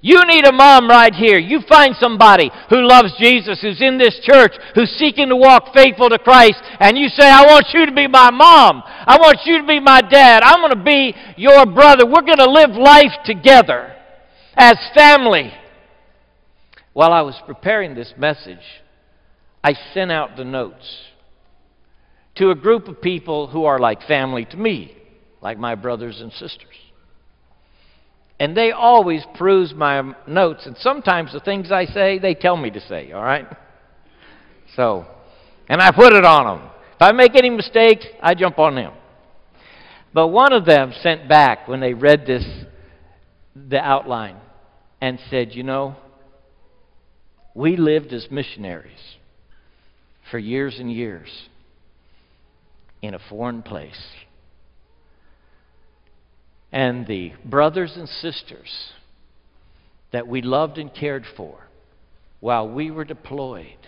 you 0.00 0.20
need 0.26 0.44
a 0.44 0.52
mom 0.52 0.88
right 0.88 1.12
here. 1.12 1.38
You 1.38 1.60
find 1.68 1.96
somebody 1.98 2.50
who 2.70 2.86
loves 2.86 3.12
Jesus, 3.18 3.58
who's 3.60 3.82
in 3.82 3.98
this 3.98 4.18
church, 4.22 4.52
who's 4.74 4.90
seeking 4.90 5.28
to 5.28 5.36
walk 5.36 5.74
faithful 5.74 6.08
to 6.08 6.18
Christ, 6.18 6.62
and 6.78 6.96
you 6.96 7.08
say, 7.08 7.28
I 7.28 7.42
want 7.42 7.66
you 7.72 7.84
to 7.86 7.92
be 7.92 8.06
my 8.06 8.30
mom. 8.30 8.82
I 8.86 9.16
want 9.18 9.40
you 9.44 9.60
to 9.60 9.66
be 9.66 9.80
my 9.80 10.00
dad. 10.00 10.42
I'm 10.44 10.60
going 10.60 10.78
to 10.78 10.84
be 10.84 11.14
your 11.36 11.66
brother. 11.66 12.06
We're 12.06 12.22
going 12.22 12.38
to 12.38 12.50
live 12.50 12.70
life 12.70 13.12
together 13.24 13.94
as 14.54 14.76
family. 14.94 15.52
While 16.92 17.12
I 17.12 17.22
was 17.22 17.34
preparing 17.46 17.94
this 17.94 18.12
message, 18.16 18.82
I 19.64 19.74
sent 19.94 20.12
out 20.12 20.36
the 20.36 20.44
notes 20.44 21.06
to 22.36 22.50
a 22.50 22.54
group 22.54 22.86
of 22.86 23.02
people 23.02 23.48
who 23.48 23.64
are 23.64 23.80
like 23.80 24.02
family 24.06 24.44
to 24.46 24.56
me 24.56 24.97
like 25.40 25.58
my 25.58 25.74
brothers 25.74 26.20
and 26.20 26.32
sisters. 26.32 26.74
And 28.40 28.56
they 28.56 28.70
always 28.70 29.24
peruse 29.34 29.74
my 29.74 30.14
notes, 30.26 30.66
and 30.66 30.76
sometimes 30.78 31.32
the 31.32 31.40
things 31.40 31.72
I 31.72 31.86
say, 31.86 32.18
they 32.18 32.34
tell 32.34 32.56
me 32.56 32.70
to 32.70 32.80
say, 32.80 33.10
all 33.12 33.22
right? 33.22 33.46
So, 34.76 35.06
and 35.68 35.80
I 35.80 35.90
put 35.90 36.12
it 36.12 36.24
on 36.24 36.58
them. 36.58 36.70
If 36.94 37.02
I 37.02 37.12
make 37.12 37.34
any 37.36 37.50
mistakes, 37.50 38.06
I 38.20 38.34
jump 38.34 38.58
on 38.58 38.76
them. 38.76 38.92
But 40.12 40.28
one 40.28 40.52
of 40.52 40.64
them 40.64 40.92
sent 41.00 41.28
back 41.28 41.68
when 41.68 41.80
they 41.80 41.94
read 41.94 42.26
this, 42.26 42.44
the 43.54 43.78
outline, 43.78 44.36
and 45.00 45.18
said, 45.30 45.54
You 45.54 45.62
know, 45.62 45.96
we 47.54 47.76
lived 47.76 48.12
as 48.12 48.28
missionaries 48.30 49.16
for 50.30 50.38
years 50.38 50.78
and 50.78 50.92
years 50.92 51.48
in 53.02 53.14
a 53.14 53.18
foreign 53.18 53.62
place 53.62 54.00
and 56.72 57.06
the 57.06 57.32
brothers 57.44 57.94
and 57.96 58.08
sisters 58.08 58.92
that 60.12 60.26
we 60.26 60.42
loved 60.42 60.78
and 60.78 60.92
cared 60.94 61.24
for 61.36 61.66
while 62.40 62.68
we 62.68 62.90
were 62.90 63.04
deployed 63.04 63.86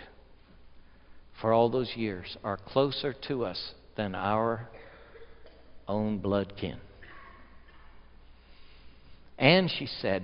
for 1.41 1.53
all 1.53 1.71
those 1.71 1.93
years 1.97 2.37
are 2.45 2.57
closer 2.57 3.15
to 3.29 3.45
us 3.45 3.73
than 3.97 4.15
our 4.15 4.69
own 5.89 6.19
blood 6.19 6.55
kin. 6.59 6.79
And 9.39 9.71
she 9.71 9.87
said, 9.87 10.23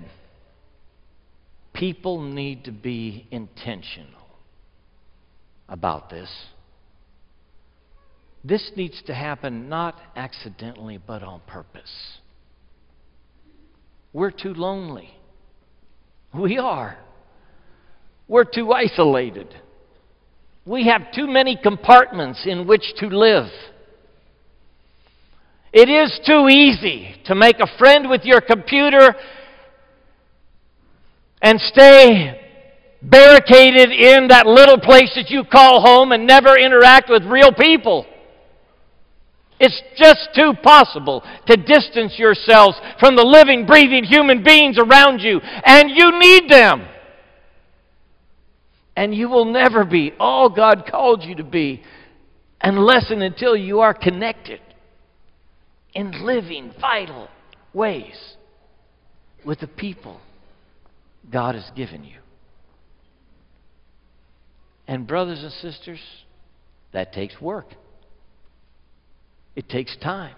people 1.73 2.21
need 2.21 2.65
to 2.65 2.71
be 2.71 3.27
intentional 3.31 4.27
about 5.67 6.09
this. 6.09 6.29
This 8.43 8.71
needs 8.75 9.01
to 9.07 9.13
happen 9.13 9.67
not 9.67 9.95
accidentally, 10.15 10.99
but 11.05 11.23
on 11.23 11.41
purpose. 11.47 11.91
We're 14.13 14.31
too 14.31 14.53
lonely. 14.53 15.11
We 16.33 16.57
are. 16.57 16.97
We're 18.27 18.45
too 18.45 18.71
isolated. 18.71 19.53
We 20.65 20.87
have 20.87 21.13
too 21.13 21.27
many 21.27 21.57
compartments 21.61 22.43
in 22.45 22.67
which 22.67 22.93
to 22.97 23.07
live 23.07 23.45
It 25.71 25.89
is 25.89 26.19
too 26.25 26.49
easy 26.49 27.15
to 27.25 27.35
make 27.35 27.59
a 27.59 27.77
friend 27.77 28.09
with 28.09 28.25
your 28.25 28.41
computer 28.41 29.15
and 31.41 31.59
stay 31.61 32.41
barricaded 33.01 33.91
in 33.91 34.27
that 34.29 34.47
little 34.47 34.79
place 34.79 35.11
that 35.15 35.29
you 35.29 35.43
call 35.43 35.81
home 35.81 36.11
and 36.11 36.25
never 36.25 36.57
interact 36.57 37.09
with 37.09 37.23
real 37.23 37.51
people. 37.51 38.05
It's 39.59 39.81
just 39.95 40.29
too 40.35 40.53
possible 40.61 41.23
to 41.47 41.57
distance 41.57 42.17
yourselves 42.17 42.77
from 42.99 43.15
the 43.15 43.23
living, 43.23 43.65
breathing 43.65 44.03
human 44.03 44.43
beings 44.43 44.77
around 44.77 45.19
you, 45.19 45.39
and 45.41 45.89
you 45.89 46.19
need 46.19 46.49
them. 46.49 46.87
And 48.95 49.13
you 49.13 49.29
will 49.29 49.45
never 49.45 49.83
be 49.83 50.13
all 50.19 50.49
God 50.49 50.85
called 50.89 51.23
you 51.23 51.35
to 51.35 51.43
be 51.43 51.83
unless 52.61 53.09
and 53.09 53.23
until 53.23 53.55
you 53.55 53.79
are 53.79 53.93
connected 53.93 54.59
in 55.93 56.25
living, 56.25 56.71
vital 56.79 57.27
ways 57.73 58.35
with 59.45 59.59
the 59.59 59.67
people 59.67 60.19
God 61.31 61.55
has 61.55 61.69
given 61.75 62.03
you. 62.03 62.19
And, 64.87 65.05
brothers 65.05 65.43
and 65.43 65.51
sisters, 65.51 65.99
that 66.93 67.13
takes 67.13 67.41
work. 67.41 67.67
It 69.57 69.67
takes 69.67 69.97
time. 69.97 70.35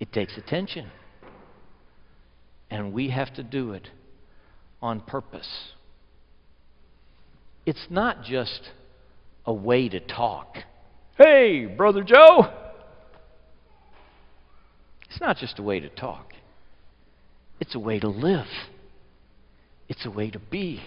It 0.00 0.12
takes 0.12 0.36
attention. 0.36 0.90
And 2.68 2.92
we 2.92 3.10
have 3.10 3.32
to 3.34 3.44
do 3.44 3.70
it 3.70 3.88
on 4.82 5.00
purpose. 5.00 5.48
It's 7.64 7.86
not 7.88 8.24
just 8.24 8.70
a 9.46 9.54
way 9.54 9.88
to 9.88 10.00
talk. 10.00 10.56
Hey, 11.16 11.66
Brother 11.66 12.02
Joe! 12.02 12.52
It's 15.08 15.20
not 15.20 15.36
just 15.36 15.60
a 15.60 15.62
way 15.62 15.78
to 15.78 15.88
talk, 15.88 16.32
it's 17.60 17.74
a 17.76 17.78
way 17.78 18.00
to 18.00 18.08
live, 18.08 18.46
it's 19.88 20.04
a 20.04 20.10
way 20.10 20.30
to 20.30 20.38
be. 20.38 20.82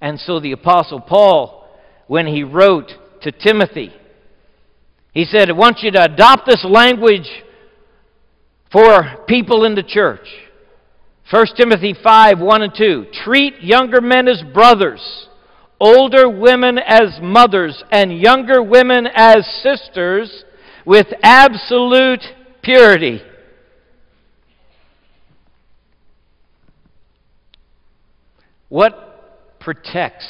And 0.00 0.20
so 0.20 0.38
the 0.38 0.52
Apostle 0.52 1.00
Paul, 1.00 1.68
when 2.06 2.26
he 2.28 2.44
wrote 2.44 2.92
to 3.22 3.32
Timothy, 3.32 3.92
he 5.16 5.24
said, 5.24 5.48
I 5.48 5.54
want 5.54 5.78
you 5.80 5.90
to 5.92 6.04
adopt 6.04 6.44
this 6.44 6.62
language 6.62 7.26
for 8.70 9.24
people 9.26 9.64
in 9.64 9.74
the 9.74 9.82
church. 9.82 10.28
1 11.30 11.46
Timothy 11.56 11.94
5 12.04 12.38
1 12.38 12.62
and 12.62 12.72
2. 12.76 13.06
Treat 13.24 13.62
younger 13.62 14.02
men 14.02 14.28
as 14.28 14.42
brothers, 14.52 15.00
older 15.80 16.28
women 16.28 16.78
as 16.78 17.18
mothers, 17.22 17.82
and 17.90 18.18
younger 18.20 18.62
women 18.62 19.08
as 19.14 19.46
sisters 19.62 20.44
with 20.84 21.06
absolute 21.22 22.20
purity. 22.62 23.22
What 28.68 29.58
protects 29.60 30.28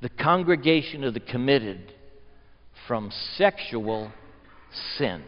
the 0.00 0.10
congregation 0.10 1.02
of 1.02 1.12
the 1.12 1.18
committed 1.18 1.92
from 2.86 3.10
sexual 3.36 4.12
sin? 4.96 5.22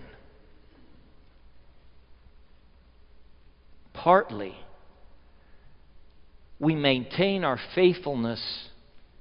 Partly, 3.92 4.56
we 6.58 6.74
maintain 6.74 7.44
our 7.44 7.58
faithfulness 7.74 8.40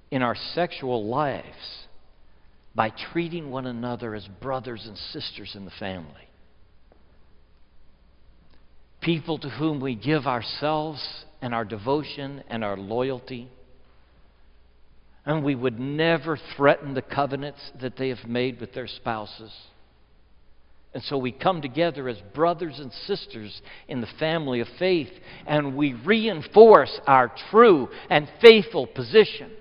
in 0.10 0.22
our 0.22 0.36
sexual 0.54 1.08
lives 1.08 1.86
by 2.74 2.92
treating 3.12 3.52
one 3.52 3.66
another 3.66 4.16
as 4.16 4.28
brothers 4.42 4.86
and 4.88 4.98
sisters 4.98 5.56
in 5.56 5.66
the 5.66 5.72
family 5.72 6.32
people 9.02 9.40
to 9.40 9.50
whom 9.50 9.82
we 9.82 9.96
give 9.96 10.28
ourselves 10.28 11.26
and 11.42 11.54
our 11.54 11.66
devotion 11.66 12.44
and 12.48 12.64
our 12.64 12.78
loyalty. 12.78 13.50
And 15.26 15.44
we 15.44 15.56
would 15.56 15.80
never 15.80 16.38
threaten 16.56 16.94
the 16.94 17.02
covenants 17.02 17.60
that 17.80 17.96
they 17.98 18.10
have 18.10 18.26
made 18.28 18.60
with 18.60 18.74
their 18.74 18.88
spouses. 18.88 19.52
And 20.94 21.04
so 21.04 21.18
we 21.18 21.32
come 21.32 21.62
together 21.62 22.10
as 22.10 22.18
brothers 22.34 22.80
and 22.80 22.92
sisters 22.92 23.62
in 23.88 24.02
the 24.02 24.10
family 24.20 24.60
of 24.60 24.68
faith, 24.78 25.12
and 25.46 25.78
we 25.78 25.94
reinforce 25.94 27.00
our 27.08 27.32
true 27.50 27.88
and 28.10 28.28
faithful 28.42 28.88
position 28.88 29.52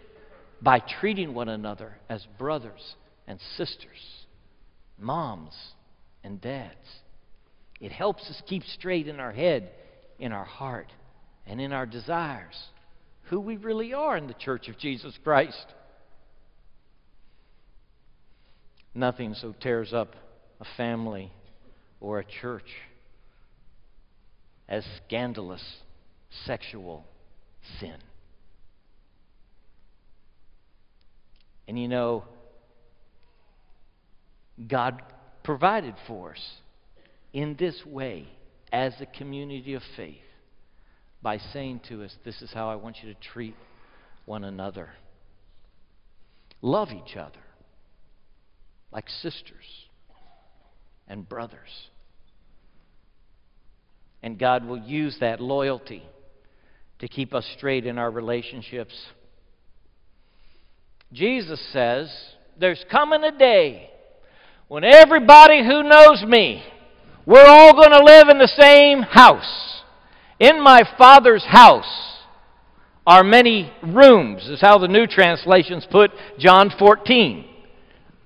by 0.60 0.80
treating 0.80 1.34
one 1.34 1.48
another 1.48 1.96
as 2.08 2.26
brothers 2.36 2.96
and 3.28 3.38
sisters, 3.56 4.26
moms 4.98 5.54
and 6.24 6.40
dads. 6.40 6.74
It 7.80 7.92
helps 7.92 8.28
us 8.28 8.42
keep 8.46 8.64
straight 8.64 9.06
in 9.06 9.20
our 9.20 9.32
head, 9.32 9.70
in 10.18 10.32
our 10.32 10.44
heart, 10.44 10.92
and 11.46 11.60
in 11.60 11.72
our 11.72 11.86
desires 11.86 12.56
who 13.30 13.38
we 13.38 13.56
really 13.56 13.94
are 13.94 14.16
in 14.16 14.26
the 14.26 14.34
church 14.34 14.68
of 14.68 14.76
Jesus 14.76 15.16
Christ. 15.22 15.66
Nothing 18.92 19.34
so 19.34 19.54
tears 19.60 19.92
up 19.92 20.16
a 20.60 20.64
family 20.76 21.30
or 22.00 22.18
a 22.18 22.24
church 22.24 22.68
as 24.68 24.84
scandalous 25.06 25.62
sexual 26.44 27.06
sin. 27.78 27.98
And 31.68 31.80
you 31.80 31.86
know, 31.86 32.24
God 34.66 35.02
provided 35.44 35.94
for 36.08 36.32
us 36.32 36.50
in 37.32 37.54
this 37.56 37.86
way 37.86 38.26
as 38.72 38.92
a 39.00 39.06
community 39.06 39.74
of 39.74 39.82
faith 39.96 40.18
by 41.22 41.38
saying 41.38 41.80
to 41.88 42.02
us, 42.02 42.14
This 42.24 42.42
is 42.42 42.50
how 42.52 42.70
I 42.70 42.76
want 42.76 42.98
you 43.02 43.12
to 43.12 43.20
treat 43.20 43.54
one 44.26 44.44
another. 44.44 44.90
Love 46.62 46.90
each 46.90 47.16
other 47.16 47.40
like 48.92 49.08
sisters 49.08 49.86
and 51.08 51.28
brothers. 51.28 51.88
And 54.22 54.38
God 54.38 54.66
will 54.66 54.78
use 54.78 55.16
that 55.20 55.40
loyalty 55.40 56.02
to 56.98 57.08
keep 57.08 57.32
us 57.32 57.46
straight 57.56 57.86
in 57.86 57.96
our 57.98 58.10
relationships. 58.10 58.94
Jesus 61.12 61.60
says, 61.72 62.12
There's 62.58 62.84
coming 62.90 63.24
a 63.24 63.36
day 63.36 63.90
when 64.68 64.84
everybody 64.84 65.64
who 65.64 65.82
knows 65.82 66.22
me 66.26 66.62
we're 67.26 67.46
all 67.46 67.74
going 67.74 67.90
to 67.90 68.04
live 68.04 68.28
in 68.28 68.38
the 68.38 68.52
same 68.58 69.02
house. 69.02 69.79
In 70.40 70.62
my 70.62 70.82
Father's 70.96 71.44
house 71.44 72.18
are 73.06 73.22
many 73.22 73.70
rooms, 73.82 74.48
is 74.48 74.60
how 74.60 74.78
the 74.78 74.88
new 74.88 75.06
translations 75.06 75.86
put 75.90 76.10
John 76.38 76.72
14. 76.78 77.44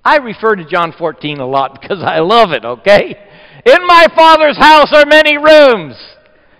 I 0.04 0.18
refer 0.18 0.54
to 0.54 0.64
John 0.64 0.94
14 0.96 1.40
a 1.40 1.46
lot 1.46 1.78
because 1.80 2.02
I 2.02 2.20
love 2.20 2.52
it, 2.52 2.64
okay? 2.64 3.16
In 3.66 3.86
my 3.86 4.06
Father's 4.14 4.56
house 4.56 4.92
are 4.92 5.06
many 5.06 5.36
rooms. 5.36 5.96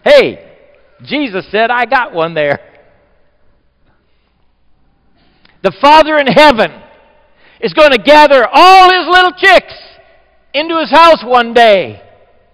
Hey, 0.05 0.57
Jesus 1.05 1.47
said, 1.51 1.71
I 1.71 1.87
got 1.87 2.12
one 2.12 2.35
there. 2.35 2.59
The 5.62 5.75
Father 5.81 6.19
in 6.19 6.27
heaven 6.27 6.83
is 7.61 7.73
going 7.73 7.93
to 7.93 7.99
gather 7.99 8.47
all 8.53 8.90
his 8.90 9.07
little 9.09 9.33
chicks 9.37 9.75
into 10.53 10.79
his 10.81 10.90
house 10.90 11.23
one 11.25 11.55
day. 11.55 12.03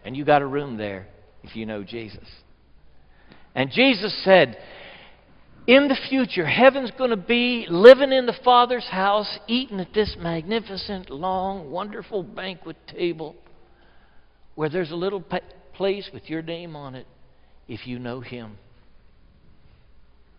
And 0.04 0.16
you 0.16 0.24
got 0.24 0.42
a 0.42 0.46
room 0.46 0.76
there 0.76 1.08
if 1.42 1.56
you 1.56 1.66
know 1.66 1.82
Jesus. 1.82 2.24
And 3.54 3.70
Jesus 3.70 4.14
said, 4.24 4.56
in 5.66 5.88
the 5.88 5.98
future, 6.08 6.46
heaven's 6.46 6.90
going 6.92 7.10
to 7.10 7.16
be 7.16 7.66
living 7.68 8.12
in 8.12 8.26
the 8.26 8.36
Father's 8.44 8.86
house, 8.86 9.38
eating 9.46 9.78
at 9.80 9.92
this 9.94 10.16
magnificent, 10.18 11.10
long, 11.10 11.70
wonderful 11.70 12.22
banquet 12.22 12.76
table 12.88 13.36
where 14.54 14.68
there's 14.68 14.90
a 14.90 14.96
little 14.96 15.24
place 15.74 16.10
with 16.12 16.28
your 16.28 16.42
name 16.42 16.74
on 16.74 16.94
it 16.94 17.06
if 17.68 17.86
you 17.86 17.98
know 17.98 18.20
Him. 18.20 18.58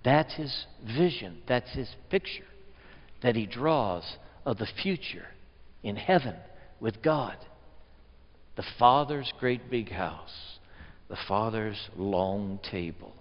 That's 0.04 0.34
His 0.34 0.66
vision, 0.86 1.42
that's 1.48 1.72
His 1.74 1.90
picture 2.10 2.46
that 3.24 3.36
He 3.36 3.46
draws 3.46 4.04
of 4.46 4.58
the 4.58 4.68
future 4.82 5.28
in 5.84 5.96
heaven 5.96 6.36
with 6.80 7.02
God 7.02 7.38
the 8.56 8.64
Father's 8.78 9.32
great 9.40 9.72
big 9.72 9.92
house, 9.92 10.60
the 11.12 11.18
Father's 11.28 11.90
long 11.98 12.58
table, 12.72 13.12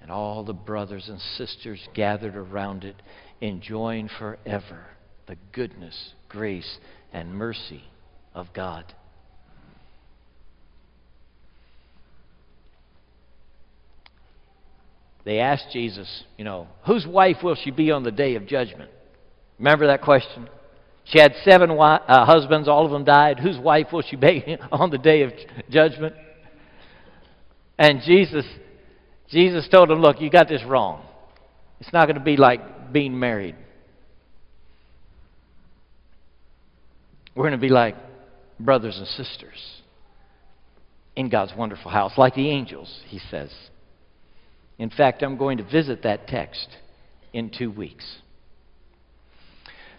and 0.00 0.10
all 0.10 0.44
the 0.44 0.54
brothers 0.54 1.10
and 1.10 1.20
sisters 1.20 1.78
gathered 1.92 2.34
around 2.34 2.84
it, 2.84 2.96
enjoying 3.42 4.08
forever 4.18 4.86
the 5.26 5.36
goodness, 5.52 6.14
grace, 6.30 6.78
and 7.12 7.34
mercy 7.34 7.84
of 8.34 8.46
God. 8.54 8.94
They 15.26 15.38
asked 15.38 15.66
Jesus, 15.70 16.24
you 16.38 16.46
know, 16.46 16.66
whose 16.86 17.06
wife 17.06 17.42
will 17.42 17.56
she 17.56 17.70
be 17.70 17.90
on 17.90 18.04
the 18.04 18.10
day 18.10 18.36
of 18.36 18.46
judgment? 18.46 18.90
Remember 19.58 19.88
that 19.88 20.00
question? 20.00 20.48
She 21.04 21.20
had 21.20 21.34
seven 21.44 21.68
wi- 21.68 22.00
uh, 22.08 22.24
husbands, 22.24 22.68
all 22.68 22.86
of 22.86 22.90
them 22.90 23.04
died. 23.04 23.38
Whose 23.38 23.58
wife 23.58 23.88
will 23.92 24.02
she 24.02 24.16
be 24.16 24.56
on 24.72 24.88
the 24.88 24.96
day 24.96 25.22
of 25.24 25.32
judgment? 25.68 26.14
And 27.78 28.00
Jesus, 28.02 28.44
Jesus 29.30 29.68
told 29.68 29.90
him, 29.90 30.00
Look, 30.00 30.20
you 30.20 30.30
got 30.30 30.48
this 30.48 30.62
wrong. 30.64 31.04
It's 31.80 31.92
not 31.92 32.06
going 32.06 32.18
to 32.18 32.24
be 32.24 32.36
like 32.36 32.92
being 32.92 33.18
married. 33.18 33.56
We're 37.34 37.44
going 37.44 37.52
to 37.52 37.58
be 37.58 37.70
like 37.70 37.96
brothers 38.60 38.98
and 38.98 39.06
sisters 39.06 39.82
in 41.16 41.28
God's 41.28 41.52
wonderful 41.56 41.90
house, 41.90 42.12
like 42.16 42.34
the 42.34 42.50
angels, 42.50 43.02
he 43.08 43.18
says. 43.30 43.50
In 44.78 44.90
fact, 44.90 45.22
I'm 45.22 45.36
going 45.36 45.58
to 45.58 45.64
visit 45.64 46.02
that 46.02 46.26
text 46.26 46.68
in 47.32 47.50
two 47.50 47.70
weeks. 47.70 48.04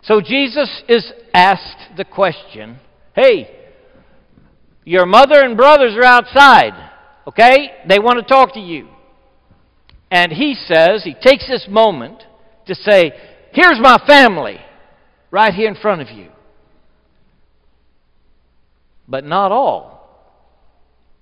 So 0.04 0.22
Jesus 0.22 0.84
is 0.88 1.12
asked 1.34 1.96
the 1.98 2.06
question 2.06 2.80
Hey, 3.16 3.60
your 4.84 5.06
mother 5.06 5.42
and 5.42 5.56
brothers 5.56 5.96
are 5.96 6.04
outside, 6.04 6.92
okay? 7.28 7.72
They 7.88 8.00
want 8.00 8.20
to 8.20 8.26
talk 8.26 8.54
to 8.54 8.60
you. 8.60 8.88
And 10.12 10.32
he 10.32 10.54
says, 10.54 11.04
he 11.04 11.14
takes 11.14 11.48
this 11.48 11.66
moment 11.70 12.24
to 12.68 12.76
say, 12.76 13.12
Here's 13.52 13.80
my 13.80 14.02
family 14.08 14.58
right 15.30 15.54
here 15.54 15.68
in 15.68 15.76
front 15.76 16.02
of 16.02 16.10
you. 16.10 16.30
But 19.08 19.24
not 19.26 19.52
all. 19.52 19.94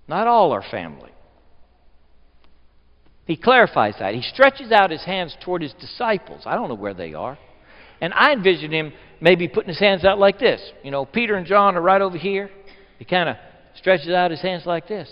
Not 0.07 0.27
all 0.27 0.53
are 0.53 0.63
family. 0.71 1.11
He 3.25 3.37
clarifies 3.37 3.95
that. 3.99 4.13
He 4.13 4.21
stretches 4.21 4.71
out 4.71 4.91
his 4.91 5.03
hands 5.03 5.35
toward 5.43 5.61
his 5.61 5.73
disciples. 5.73 6.43
I 6.45 6.55
don't 6.55 6.69
know 6.69 6.75
where 6.75 6.93
they 6.93 7.13
are. 7.13 7.37
And 7.99 8.13
I 8.13 8.33
envision 8.33 8.71
him 8.71 8.93
maybe 9.19 9.47
putting 9.47 9.69
his 9.69 9.79
hands 9.79 10.03
out 10.03 10.19
like 10.19 10.39
this. 10.39 10.61
You 10.83 10.91
know, 10.91 11.05
Peter 11.05 11.35
and 11.35 11.45
John 11.45 11.75
are 11.75 11.81
right 11.81 12.01
over 12.01 12.17
here. 12.17 12.49
He 12.97 13.05
kind 13.05 13.29
of 13.29 13.35
stretches 13.75 14.09
out 14.09 14.31
his 14.31 14.41
hands 14.41 14.65
like 14.65 14.87
this. 14.87 15.07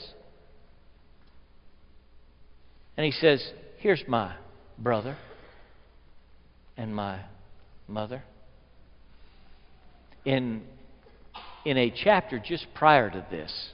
And 3.00 3.06
he 3.06 3.14
says, 3.14 3.42
Here's 3.78 4.04
my 4.10 4.36
brother 4.78 5.16
and 6.76 6.94
my 6.94 7.22
mother. 7.88 8.22
In, 10.26 10.64
in 11.64 11.78
a 11.78 11.94
chapter 12.04 12.44
just 12.46 12.68
prior 12.74 13.10
to 13.10 13.26
this, 13.32 13.70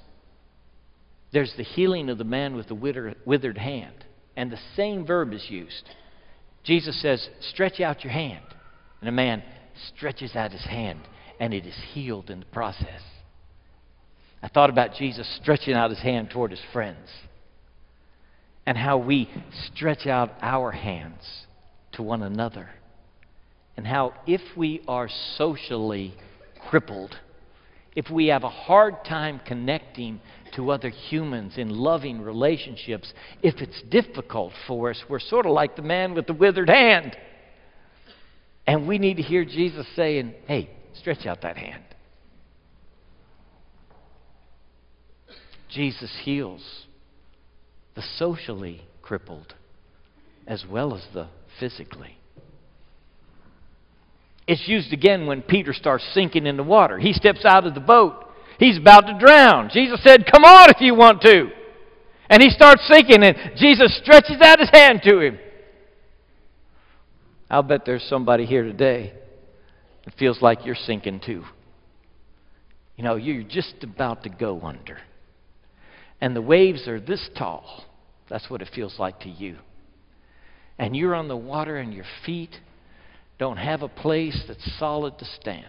there's 1.33 1.51
the 1.57 1.63
healing 1.63 2.11
of 2.11 2.19
the 2.19 2.23
man 2.23 2.55
with 2.55 2.67
the 2.67 3.15
withered 3.25 3.57
hand, 3.57 4.05
and 4.37 4.51
the 4.51 4.59
same 4.75 5.07
verb 5.07 5.33
is 5.33 5.47
used. 5.49 5.89
Jesus 6.63 7.01
says, 7.01 7.27
Stretch 7.49 7.79
out 7.79 8.03
your 8.03 8.13
hand. 8.13 8.45
And 8.99 9.09
a 9.09 9.11
man 9.11 9.41
stretches 9.95 10.35
out 10.35 10.51
his 10.51 10.65
hand, 10.65 10.99
and 11.39 11.51
it 11.51 11.65
is 11.65 11.75
healed 11.93 12.29
in 12.29 12.41
the 12.41 12.45
process. 12.45 13.01
I 14.43 14.49
thought 14.49 14.69
about 14.69 14.93
Jesus 14.93 15.27
stretching 15.41 15.73
out 15.73 15.89
his 15.89 16.01
hand 16.01 16.29
toward 16.29 16.51
his 16.51 16.61
friends 16.71 17.09
and 18.65 18.77
how 18.77 18.97
we 18.97 19.29
stretch 19.67 20.07
out 20.07 20.31
our 20.41 20.71
hands 20.71 21.23
to 21.93 22.03
one 22.03 22.23
another. 22.23 22.69
And 23.77 23.85
how, 23.85 24.13
if 24.25 24.41
we 24.55 24.81
are 24.87 25.09
socially 25.37 26.15
crippled, 26.69 27.15
if 27.95 28.09
we 28.09 28.27
have 28.27 28.43
a 28.43 28.49
hard 28.49 29.05
time 29.05 29.39
connecting 29.45 30.19
to 30.55 30.71
other 30.71 30.89
humans 30.89 31.53
in 31.57 31.69
loving 31.69 32.21
relationships, 32.21 33.13
if 33.43 33.55
it's 33.61 33.81
difficult 33.89 34.53
for 34.67 34.89
us, 34.89 35.03
we're 35.09 35.19
sort 35.19 35.45
of 35.45 35.51
like 35.51 35.75
the 35.75 35.81
man 35.81 36.13
with 36.13 36.27
the 36.27 36.33
withered 36.33 36.69
hand. 36.69 37.15
And 38.65 38.87
we 38.87 38.97
need 38.97 39.17
to 39.17 39.23
hear 39.23 39.45
Jesus 39.45 39.85
saying, 39.95 40.33
hey, 40.47 40.69
stretch 40.99 41.25
out 41.25 41.41
that 41.41 41.57
hand. 41.57 41.83
Jesus 45.69 46.11
heals 46.23 46.84
the 47.95 48.03
socially 48.17 48.81
crippled 49.01 49.55
as 50.47 50.65
well 50.69 50.95
as 50.95 51.05
the 51.13 51.27
physically. 51.59 52.17
It's 54.47 54.67
used 54.67 54.93
again 54.93 55.25
when 55.25 55.41
Peter 55.41 55.73
starts 55.73 56.05
sinking 56.13 56.45
in 56.45 56.57
the 56.57 56.63
water. 56.63 56.99
He 56.99 57.13
steps 57.13 57.45
out 57.45 57.65
of 57.65 57.73
the 57.73 57.79
boat. 57.79 58.25
He's 58.59 58.77
about 58.77 59.01
to 59.01 59.17
drown. 59.17 59.69
Jesus 59.73 60.01
said, 60.03 60.25
Come 60.31 60.43
on 60.43 60.69
if 60.69 60.81
you 60.81 60.93
want 60.93 61.21
to. 61.21 61.49
And 62.29 62.41
he 62.41 62.49
starts 62.49 62.87
sinking, 62.87 63.23
and 63.23 63.35
Jesus 63.57 63.99
stretches 64.01 64.37
out 64.41 64.59
his 64.59 64.69
hand 64.71 65.01
to 65.03 65.19
him. 65.19 65.39
I'll 67.49 67.63
bet 67.63 67.85
there's 67.85 68.03
somebody 68.03 68.45
here 68.45 68.63
today 68.63 69.13
that 70.05 70.15
feels 70.15 70.41
like 70.41 70.65
you're 70.65 70.75
sinking 70.75 71.21
too. 71.23 71.43
You 72.95 73.03
know, 73.03 73.15
you're 73.15 73.43
just 73.43 73.75
about 73.83 74.23
to 74.23 74.29
go 74.29 74.61
under. 74.61 74.97
And 76.21 76.35
the 76.35 76.41
waves 76.41 76.87
are 76.87 76.99
this 76.99 77.29
tall. 77.37 77.85
That's 78.29 78.49
what 78.49 78.61
it 78.61 78.69
feels 78.73 78.97
like 78.97 79.19
to 79.21 79.29
you. 79.29 79.57
And 80.77 80.95
you're 80.95 81.15
on 81.15 81.27
the 81.27 81.37
water, 81.37 81.77
and 81.77 81.93
your 81.93 82.05
feet 82.25 82.59
don't 83.37 83.57
have 83.57 83.81
a 83.81 83.87
place 83.87 84.43
that's 84.47 84.77
solid 84.79 85.17
to 85.19 85.25
stand. 85.39 85.65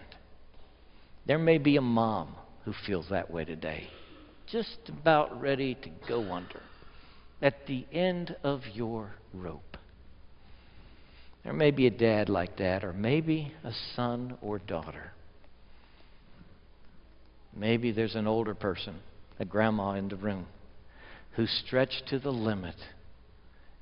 There 1.25 1.37
may 1.37 1.57
be 1.57 1.75
a 1.75 1.81
mom 1.81 2.35
who 2.63 2.73
feels 2.85 3.07
that 3.09 3.29
way 3.29 3.45
today, 3.45 3.89
just 4.49 4.77
about 4.87 5.41
ready 5.41 5.75
to 5.75 5.89
go 6.07 6.31
under 6.31 6.61
at 7.41 7.67
the 7.67 7.85
end 7.91 8.35
of 8.43 8.61
your 8.73 9.11
rope. 9.33 9.77
There 11.43 11.53
may 11.53 11.71
be 11.71 11.87
a 11.87 11.91
dad 11.91 12.29
like 12.29 12.57
that, 12.57 12.83
or 12.83 12.93
maybe 12.93 13.53
a 13.63 13.71
son 13.95 14.37
or 14.41 14.59
daughter. 14.59 15.11
Maybe 17.55 17.91
there's 17.91 18.15
an 18.15 18.27
older 18.27 18.53
person, 18.53 18.95
a 19.39 19.45
grandma 19.45 19.91
in 19.91 20.09
the 20.09 20.15
room, 20.15 20.47
who's 21.31 21.51
stretched 21.65 22.03
to 22.09 22.19
the 22.19 22.31
limit 22.31 22.75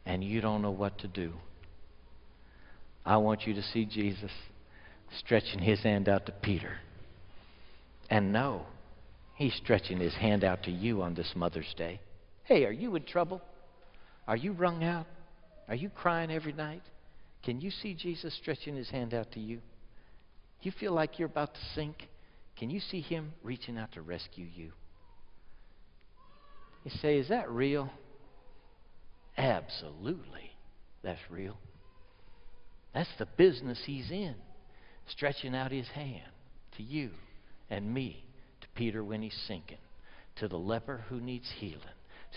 and 0.05 0.23
you 0.23 0.41
don't 0.41 0.61
know 0.61 0.71
what 0.71 0.99
to 0.99 1.07
do. 1.07 1.33
I 3.05 3.17
want 3.17 3.47
you 3.47 3.53
to 3.53 3.61
see 3.61 3.85
Jesus 3.85 4.31
stretching 5.19 5.59
his 5.59 5.81
hand 5.81 6.09
out 6.09 6.25
to 6.25 6.31
Peter. 6.31 6.77
And 8.09 8.31
know 8.31 8.63
he's 9.35 9.55
stretching 9.55 9.99
his 9.99 10.13
hand 10.13 10.43
out 10.43 10.63
to 10.63 10.71
you 10.71 11.01
on 11.01 11.15
this 11.15 11.31
Mother's 11.35 11.73
Day. 11.77 11.99
Hey, 12.43 12.65
are 12.65 12.71
you 12.71 12.95
in 12.95 13.03
trouble? 13.03 13.41
Are 14.27 14.37
you 14.37 14.53
wrung 14.53 14.83
out? 14.83 15.07
Are 15.67 15.75
you 15.75 15.89
crying 15.89 16.31
every 16.31 16.53
night? 16.53 16.83
Can 17.43 17.61
you 17.61 17.71
see 17.71 17.93
Jesus 17.93 18.35
stretching 18.41 18.75
his 18.75 18.89
hand 18.89 19.13
out 19.13 19.31
to 19.33 19.39
you? 19.39 19.59
You 20.61 20.71
feel 20.79 20.93
like 20.93 21.17
you're 21.17 21.27
about 21.27 21.53
to 21.53 21.59
sink? 21.73 22.07
Can 22.57 22.69
you 22.69 22.79
see 22.79 23.01
him 23.01 23.33
reaching 23.43 23.77
out 23.77 23.91
to 23.93 24.01
rescue 24.01 24.45
you? 24.45 24.71
You 26.85 26.91
say, 27.01 27.17
Is 27.17 27.29
that 27.29 27.49
real? 27.49 27.89
Absolutely, 29.37 30.51
that's 31.03 31.19
real. 31.29 31.57
That's 32.93 33.09
the 33.19 33.25
business 33.25 33.81
he's 33.85 34.09
in, 34.11 34.35
stretching 35.07 35.53
out 35.53 35.71
his 35.71 35.87
hand 35.89 36.31
to 36.77 36.83
you 36.83 37.09
and 37.69 37.93
me, 37.93 38.23
to 38.61 38.67
Peter 38.75 39.03
when 39.03 39.21
he's 39.21 39.37
sinking, 39.47 39.79
to 40.37 40.47
the 40.47 40.57
leper 40.57 41.03
who 41.09 41.19
needs 41.19 41.51
healing, 41.57 41.81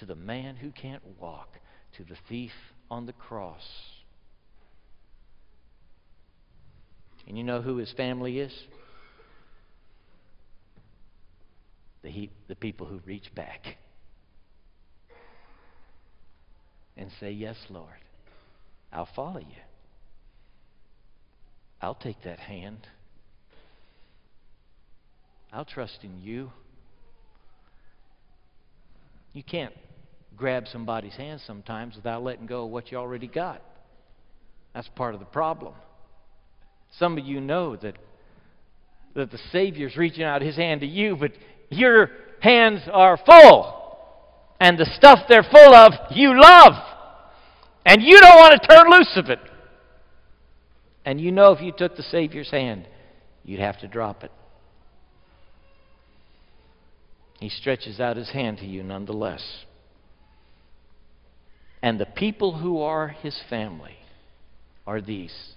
to 0.01 0.07
the 0.07 0.17
man 0.17 0.57
who 0.57 0.73
can't 0.73 1.03
walk, 1.21 1.51
to 1.97 2.05
the 2.05 2.17
thief 2.29 2.51
on 2.91 3.07
the 3.07 3.13
cross. 3.13 3.63
And 7.29 7.37
you 7.37 7.45
know 7.45 7.61
who 7.61 7.77
his 7.77 7.93
family 7.93 8.41
is? 8.41 8.53
The, 12.03 12.09
he, 12.09 12.31
the 12.49 12.57
people 12.57 12.87
who 12.87 13.01
reach 13.05 13.33
back 13.35 13.77
and 16.99 17.11
say, 17.21 17.31
Yes, 17.31 17.57
Lord, 17.71 17.89
I'll 18.93 19.09
follow 19.15 19.39
you. 19.39 19.63
I'll 21.81 21.95
take 21.95 22.23
that 22.25 22.41
hand. 22.41 22.89
I'll 25.53 25.65
trust 25.65 26.01
in 26.03 26.21
you. 26.21 26.51
You 29.33 29.43
can't 29.43 29.73
grab 30.37 30.67
somebody's 30.71 31.15
hand 31.15 31.41
sometimes 31.47 31.97
without 31.97 32.23
letting 32.23 32.47
go 32.47 32.65
of 32.65 32.71
what 32.71 32.91
you 32.91 32.99
already 32.99 33.29
got. 33.29 33.63
That's 34.75 34.89
part 34.89 35.15
of 35.15 35.21
the 35.21 35.27
problem. 35.27 35.75
Some 36.99 37.17
of 37.17 37.25
you 37.25 37.41
know 37.41 37.77
that, 37.77 37.97
that 39.15 39.31
the 39.31 39.39
Savior's 39.53 39.97
reaching 39.97 40.25
out 40.25 40.43
his 40.43 40.57
hand 40.57 40.81
to 40.81 40.87
you, 40.87 41.17
but 41.17 41.33
your 41.71 42.11
hands 42.41 42.81
are 42.93 43.17
full. 43.17 43.78
And 44.61 44.79
the 44.79 44.91
stuff 44.97 45.21
they're 45.29 45.45
full 45.45 45.75
of, 45.75 45.93
you 46.11 46.39
love. 46.39 46.75
And 47.87 48.03
you 48.03 48.21
don't 48.21 48.37
want 48.37 48.61
to 48.61 48.69
turn 48.69 48.91
loose 48.91 49.13
of 49.17 49.31
it. 49.31 49.39
And 51.05 51.21
you 51.21 51.33
know 51.33 51.53
if 51.53 51.63
you 51.63 51.73
took 51.73 51.97
the 51.97 52.03
Savior's 52.03 52.51
hand, 52.51 52.87
you'd 53.45 53.61
have 53.61 53.81
to 53.81 53.89
drop 53.89 54.25
it. 54.25 54.33
He 57.41 57.49
stretches 57.49 58.01
out 58.01 58.17
his 58.17 58.31
hand 58.31 58.59
to 58.59 58.67
you 58.67 58.83
nonetheless. 58.83 59.43
And 61.81 62.01
the 62.01 62.07
people 62.07 62.59
who 62.59 62.81
are 62.81 63.09
his 63.09 63.41
family 63.49 63.97
are 64.87 65.01
these 65.01 65.55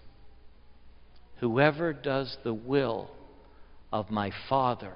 whoever 1.40 1.92
does 1.92 2.38
the 2.44 2.54
will 2.54 3.10
of 3.92 4.12
my 4.12 4.32
Father 4.48 4.94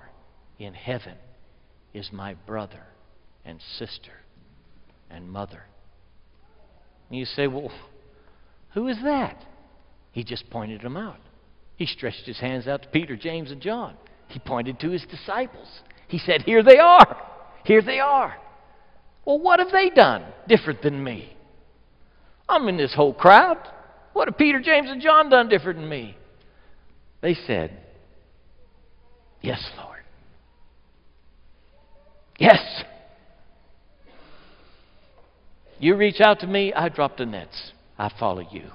in 0.59 0.73
heaven 0.75 1.15
is 1.93 2.09
my 2.13 2.35
brother 2.45 2.83
and 3.45 3.59
sister 3.77 4.11
and 5.09 5.29
mother. 5.29 5.63
And 7.09 7.19
you 7.19 7.25
say, 7.25 7.47
Well, 7.47 7.71
who 8.73 8.87
is 8.87 8.97
that? 9.03 9.43
He 10.11 10.23
just 10.23 10.49
pointed 10.49 10.81
them 10.81 10.97
out. 10.97 11.19
He 11.75 11.85
stretched 11.85 12.25
his 12.25 12.39
hands 12.39 12.67
out 12.67 12.83
to 12.83 12.87
Peter, 12.89 13.15
James, 13.15 13.51
and 13.51 13.61
John. 13.61 13.95
He 14.27 14.39
pointed 14.39 14.79
to 14.79 14.89
his 14.89 15.03
disciples. 15.09 15.67
He 16.07 16.17
said, 16.17 16.41
Here 16.41 16.63
they 16.63 16.77
are. 16.77 17.17
Here 17.63 17.81
they 17.81 17.99
are. 17.99 18.35
Well, 19.25 19.39
what 19.39 19.59
have 19.59 19.71
they 19.71 19.89
done 19.89 20.23
different 20.47 20.81
than 20.81 21.03
me? 21.03 21.35
I'm 22.47 22.67
in 22.67 22.77
this 22.77 22.93
whole 22.93 23.13
crowd. 23.13 23.57
What 24.13 24.27
have 24.27 24.37
Peter, 24.37 24.61
James, 24.61 24.89
and 24.89 25.01
John 25.01 25.29
done 25.29 25.49
different 25.49 25.79
than 25.79 25.89
me? 25.89 26.15
They 27.21 27.33
said, 27.33 27.77
Yes, 29.41 29.63
Lord. 29.77 29.99
Yes. 32.37 32.59
You 35.79 35.95
reach 35.95 36.21
out 36.21 36.39
to 36.39 36.47
me, 36.47 36.73
I 36.73 36.89
drop 36.89 37.17
the 37.17 37.25
nets. 37.25 37.71
I 37.97 38.11
follow 38.19 38.43
you. 38.51 38.69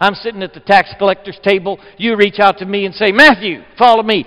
I'm 0.00 0.14
sitting 0.14 0.42
at 0.42 0.52
the 0.52 0.60
tax 0.60 0.92
collector's 0.98 1.38
table. 1.44 1.78
You 1.96 2.16
reach 2.16 2.40
out 2.40 2.58
to 2.58 2.66
me 2.66 2.86
and 2.86 2.94
say, 2.94 3.12
Matthew, 3.12 3.62
follow 3.78 4.02
me. 4.02 4.24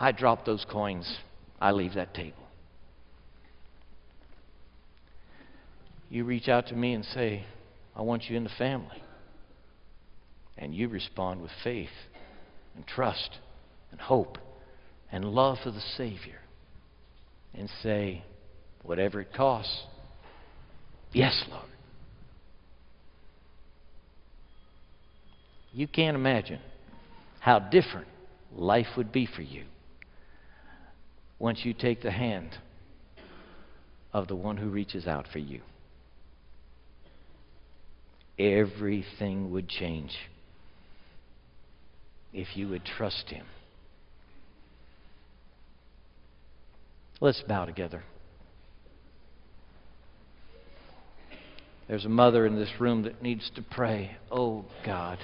I 0.00 0.12
drop 0.12 0.46
those 0.46 0.64
coins. 0.70 1.18
I 1.60 1.72
leave 1.72 1.94
that 1.94 2.14
table. 2.14 2.48
You 6.08 6.24
reach 6.24 6.48
out 6.48 6.68
to 6.68 6.74
me 6.74 6.94
and 6.94 7.04
say, 7.04 7.44
I 7.94 8.02
want 8.02 8.24
you 8.30 8.36
in 8.36 8.44
the 8.44 8.50
family. 8.56 9.02
And 10.56 10.74
you 10.74 10.88
respond 10.88 11.42
with 11.42 11.50
faith 11.62 11.90
and 12.74 12.86
trust 12.86 13.38
and 13.90 14.00
hope 14.00 14.38
and 15.12 15.24
love 15.26 15.58
for 15.62 15.70
the 15.70 15.82
Savior 15.96 16.40
and 17.54 17.68
say, 17.82 18.24
whatever 18.82 19.20
it 19.20 19.34
costs, 19.34 19.82
yes, 21.12 21.44
Lord. 21.50 21.64
You 25.72 25.86
can't 25.86 26.16
imagine 26.16 26.60
how 27.40 27.58
different 27.58 28.08
life 28.54 28.88
would 28.96 29.12
be 29.12 29.26
for 29.26 29.42
you 29.42 29.64
once 31.38 31.60
you 31.64 31.72
take 31.72 32.02
the 32.02 32.10
hand 32.10 32.50
of 34.12 34.26
the 34.28 34.34
one 34.34 34.56
who 34.56 34.68
reaches 34.68 35.06
out 35.06 35.26
for 35.32 35.38
you. 35.38 35.60
Everything 38.38 39.50
would 39.52 39.68
change 39.68 40.16
if 42.32 42.56
you 42.56 42.68
would 42.68 42.84
trust 42.84 43.30
Him. 43.30 43.46
Let's 47.20 47.42
bow 47.42 47.64
together. 47.64 48.04
There's 51.88 52.04
a 52.04 52.10
mother 52.10 52.44
in 52.44 52.54
this 52.54 52.70
room 52.78 53.04
that 53.04 53.22
needs 53.22 53.50
to 53.56 53.62
pray. 53.62 54.16
Oh, 54.30 54.66
God, 54.84 55.18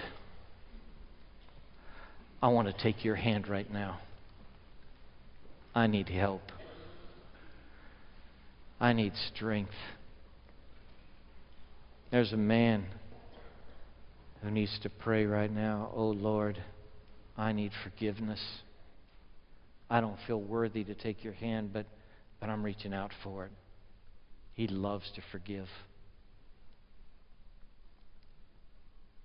I 2.43 2.49
want 2.49 2.69
to 2.69 2.83
take 2.83 3.05
your 3.05 3.17
hand 3.17 3.49
right 3.49 3.71
now. 3.71 4.01
I 5.75 5.87
need 5.87 6.09
help. 6.09 6.41
I 8.81 8.95
need 8.95 9.13
strength. 9.35 9.75
There's 12.11 12.33
a 12.33 12.39
man 12.39 12.87
who 14.43 14.51
needs 14.51 14.79
to 14.85 14.89
pray 14.89 15.27
right 15.27 15.53
now. 15.53 15.91
Oh, 15.95 16.09
Lord, 16.09 16.63
I 17.37 17.53
need 17.53 17.73
forgiveness. 17.83 18.41
I 19.91 20.01
don't 20.01 20.19
feel 20.27 20.41
worthy 20.41 20.83
to 20.85 20.95
take 20.95 21.25
your 21.25 21.35
hand, 21.35 21.75
but, 21.75 21.85
but 22.41 22.49
I'm 22.49 22.63
reaching 22.63 22.95
out 22.95 23.11
for 23.23 23.47
it. 23.47 23.53
He 24.55 24.67
loves 24.67 25.11
to 25.17 25.23
forgive. 25.31 25.67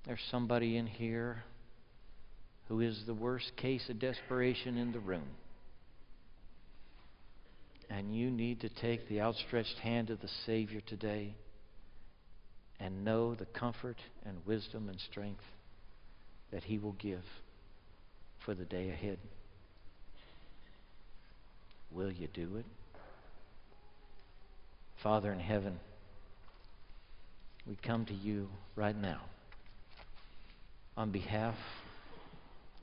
There's 0.05 0.25
somebody 0.31 0.77
in 0.77 0.88
here 0.88 1.43
who 2.67 2.79
is 2.81 3.03
the 3.05 3.13
worst 3.13 3.51
case 3.57 3.89
of 3.89 3.99
desperation 3.99 4.77
in 4.77 4.91
the 4.91 4.99
room. 4.99 5.27
And 7.89 8.15
you 8.15 8.29
need 8.29 8.62
to 8.62 8.69
take 8.69 9.09
the 9.09 9.21
outstretched 9.21 9.79
hand 9.79 10.12
of 10.12 10.21
the 10.21 10.29
Savior 10.45 10.79
today 10.85 11.33
and 12.79 13.03
know 13.03 13.35
the 13.35 13.45
comfort 13.45 13.97
and 14.25 14.38
wisdom 14.45 14.88
and 14.88 14.99
strength 14.99 15.43
that 16.51 16.63
He 16.63 16.77
will 16.77 16.93
give 16.93 17.23
for 18.45 18.53
the 18.53 18.65
day 18.65 18.89
ahead. 18.89 19.17
Will 21.91 22.12
you 22.12 22.27
do 22.33 22.57
it? 22.57 22.65
Father 25.01 25.31
in 25.33 25.39
heaven, 25.39 25.79
we 27.65 27.75
come 27.75 28.05
to 28.05 28.13
you 28.13 28.49
right 28.75 28.95
now 28.95 29.21
on 30.99 31.12
behalf 31.12 31.55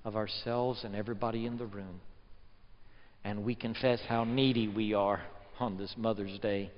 of 0.03 0.17
ourselves 0.17 0.85
and 0.85 0.97
everybody 0.97 1.45
in 1.45 1.59
the 1.59 1.67
room. 1.67 2.01
And 3.23 3.45
we 3.45 3.55
confess 3.55 4.01
how 4.09 4.25
needy 4.25 4.69
we 4.69 4.95
are 4.95 5.21
on 5.61 5.77
this 5.77 5.95
Mother's 5.99 6.39
Day. 6.39 6.71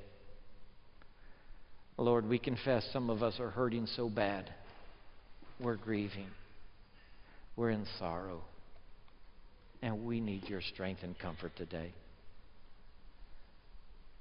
Lord, 1.96 2.29
we 2.29 2.40
confess 2.40 2.85
some 2.92 3.09
of 3.09 3.22
us 3.22 3.38
are 3.38 3.51
hurting 3.51 3.87
so 3.94 4.09
bad. 4.09 4.53
We're 5.61 5.77
grieving. 5.77 6.27
We're 7.55 7.70
in 7.70 7.87
sorrow. 8.01 8.42
And 9.81 10.05
we 10.05 10.18
need 10.18 10.48
your 10.48 10.61
strength 10.61 11.05
and 11.05 11.16
comfort 11.16 11.53
today. 11.57 11.92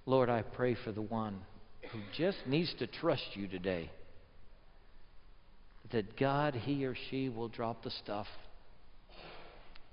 Lord, 0.06 0.30
I 0.30 0.44
pray 0.44 0.78
for 0.86 0.92
the 0.92 1.02
one 1.02 1.40
who 1.92 2.00
just 2.16 2.38
needs 2.46 2.72
to 2.78 2.86
trust 2.86 3.26
you 3.34 3.48
today. 3.48 3.90
That 5.92 6.18
God, 6.18 6.54
he 6.54 6.86
or 6.86 6.96
she, 7.10 7.30
will 7.30 7.48
drop 7.48 7.84
the 7.84 7.92
stuff 7.92 8.28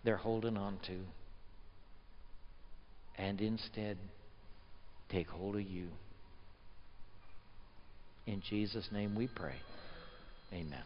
they're 0.04 0.16
holding 0.16 0.56
on 0.56 0.78
to 0.86 0.98
and 3.16 3.40
instead 3.40 3.96
take 5.08 5.28
hold 5.28 5.56
of 5.56 5.62
you. 5.62 5.88
In 8.26 8.42
Jesus' 8.48 8.88
name 8.92 9.14
we 9.14 9.28
pray. 9.28 9.56
Amen. 10.52 10.82